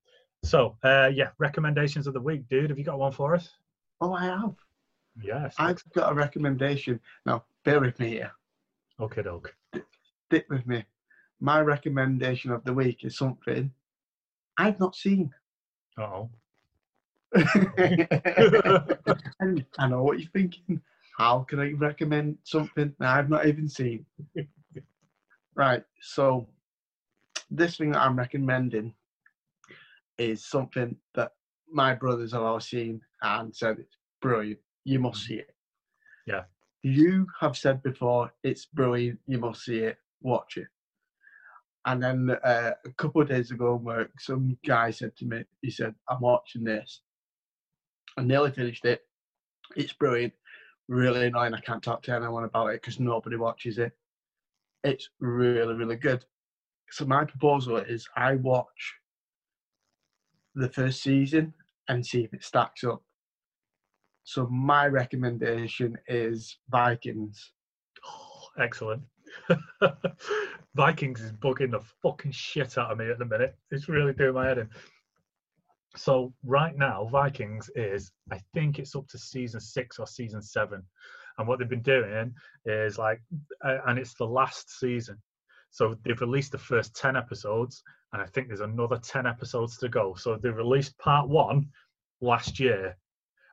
[0.45, 2.71] so uh, yeah, recommendations of the week, dude.
[2.71, 3.51] Have you got one for us?
[4.01, 4.55] oh, I have.
[5.21, 5.55] Yes.
[5.59, 7.01] I've got a recommendation.
[7.27, 8.33] Now, bear with me here.
[9.01, 9.55] Okay, doke.
[10.27, 10.85] Stick with me.
[11.41, 13.73] My recommendation of the week is something
[14.57, 15.33] I've not seen.
[15.99, 16.31] Oh.
[19.41, 20.81] And I know what you're thinking.
[21.17, 24.07] How can I recommend something that I've not even seen?
[25.55, 25.83] right.
[26.01, 26.47] So,
[27.51, 28.95] this thing that I'm recommending
[30.17, 31.33] is something that
[31.71, 34.61] my brothers have all seen and said it's brilliant.
[34.85, 35.55] You must see it.
[36.27, 36.45] Yeah.
[36.83, 39.19] You have said before it's brilliant.
[39.27, 39.99] You must see it.
[40.23, 40.69] Watch it.
[41.87, 45.71] And then uh, a couple of days ago, work, some guy said to me, he
[45.71, 47.01] said, "I'm watching this."
[48.19, 49.03] I nearly finished it.
[49.77, 50.33] It's brilliant.
[50.89, 51.55] Really annoying.
[51.55, 53.93] I can't talk to anyone about it because nobody watches it.
[54.83, 56.25] It's really, really good.
[56.91, 58.95] So my proposal is I watch
[60.57, 61.55] the first season
[61.89, 63.03] and see if it stacks up.
[64.25, 67.53] So my recommendation is Vikings.
[68.05, 69.03] Oh, excellent.
[70.75, 73.57] Vikings is bugging the fucking shit out of me at the minute.
[73.71, 74.71] It's really doing my head in.
[75.97, 80.83] So right now, Vikings is I think it's up to season six or season seven,
[81.39, 82.35] and what they've been doing
[82.65, 83.21] is like,
[83.63, 85.21] and it's the last season.
[85.71, 87.83] So they've released the first ten episodes,
[88.13, 90.15] and I think there's another ten episodes to go.
[90.15, 91.69] So they released part one
[92.21, 92.97] last year,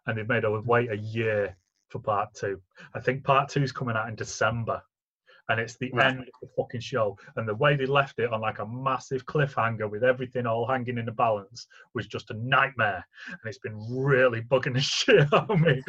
[0.06, 1.58] and they've made us wait a year
[1.90, 2.62] for part two.
[2.94, 4.82] I think part two is coming out in December
[5.50, 6.08] and it's the Right.
[6.08, 7.18] end of the fucking show.
[7.36, 10.98] And the way they left it on like a massive cliffhanger with everything all hanging
[10.98, 13.06] in the balance was just a nightmare.
[13.30, 15.82] And it's been really bugging the shit out of me.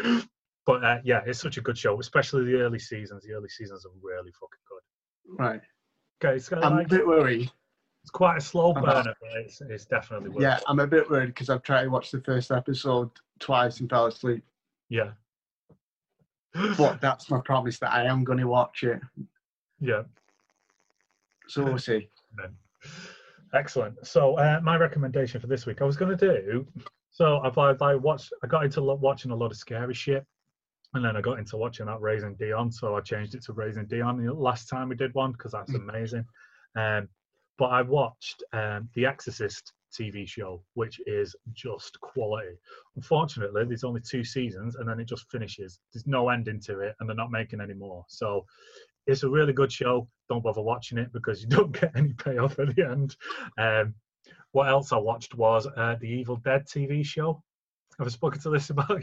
[0.66, 3.22] But uh, yeah, it's such a good show, especially the early seasons.
[3.24, 5.42] The early seasons are really fucking good.
[5.42, 5.60] Right.
[6.22, 7.50] Okay, it's, got, I'm a bit worried.
[8.02, 10.64] it's quite a slow burner, but it's, it's definitely worth Yeah, it.
[10.66, 14.06] I'm a bit worried because I've tried to watch the first episode twice and fell
[14.06, 14.42] asleep.
[14.88, 15.10] Yeah.
[16.78, 19.00] But that's my promise that I am going to watch it.
[19.80, 20.02] Yeah.
[21.48, 22.08] So we'll see.
[23.54, 24.06] Excellent.
[24.06, 26.66] So uh, my recommendation for this week, I was going to do.
[27.10, 28.32] So I've I, I watched.
[28.42, 30.26] I got into lo- watching a lot of scary shit,
[30.94, 32.70] and then I got into watching that Raising Dion.
[32.70, 35.72] So I changed it to Raising Dion the last time we did one because that's
[35.74, 36.24] amazing.
[36.74, 37.08] Um,
[37.58, 42.56] but I watched um, The Exorcist TV show, which is just quality.
[42.96, 45.80] Unfortunately, there's only two seasons, and then it just finishes.
[45.92, 48.04] There's no ending to it, and they're not making any more.
[48.08, 48.44] So
[49.06, 50.08] it's a really good show.
[50.28, 53.16] Don't bother watching it because you don't get any payoff at the end.
[53.58, 53.94] Um,
[54.52, 57.42] what else I watched was uh, the Evil Dead TV show.
[57.98, 59.02] Have I spoken to this about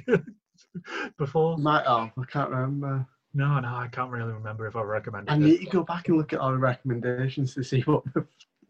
[1.18, 1.58] before?
[1.58, 3.06] My, oh, I can't remember.
[3.34, 5.40] No, no, I can't really remember if I recommended I it.
[5.40, 8.04] need to go back and look at our recommendations to see what.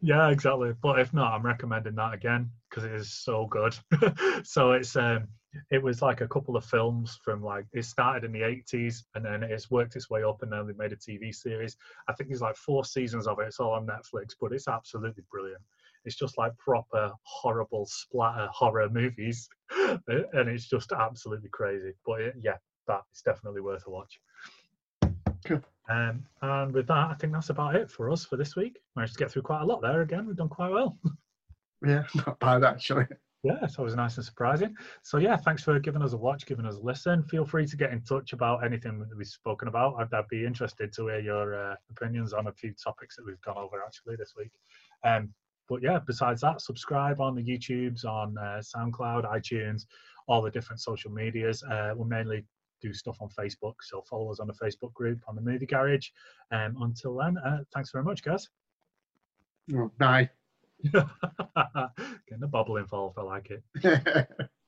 [0.00, 0.72] Yeah, exactly.
[0.82, 3.76] But if not, I'm recommending that again because it is so good.
[4.44, 5.28] so it's um,
[5.70, 9.24] it was like a couple of films from like it started in the 80s and
[9.24, 11.76] then it's worked its way up and then they made a TV series.
[12.08, 13.46] I think there's like four seasons of it.
[13.46, 15.62] It's all on Netflix, but it's absolutely brilliant.
[16.04, 19.48] It's just like proper horrible splatter horror movies,
[20.08, 21.92] and it's just absolutely crazy.
[22.04, 22.56] But it, yeah,
[22.88, 24.20] that is definitely worth a watch.
[25.46, 25.62] Cool.
[25.88, 28.80] Um, and with that, I think that's about it for us for this week.
[28.96, 30.26] Managed to get through quite a lot there again.
[30.26, 30.98] We've done quite well.
[31.86, 33.06] Yeah, not bad actually.
[33.44, 34.74] Yeah, it's always nice and surprising.
[35.02, 37.22] So yeah, thanks for giving us a watch, giving us a listen.
[37.24, 39.96] Feel free to get in touch about anything that we've spoken about.
[39.98, 43.40] I'd, I'd be interested to hear your uh, opinions on a few topics that we've
[43.42, 44.50] gone over actually this week.
[45.04, 45.34] Um,
[45.68, 49.84] but yeah, besides that, subscribe on the YouTubes, on uh, SoundCloud, iTunes,
[50.26, 51.62] all the different social medias.
[51.62, 52.46] Uh, we mainly
[52.80, 56.08] do stuff on Facebook, so follow us on the Facebook group on the Movie Garage.
[56.50, 58.48] Um, until then, uh, thanks very much, guys.
[59.98, 60.30] Bye.
[62.28, 64.28] Getting the bubble involved, I like it.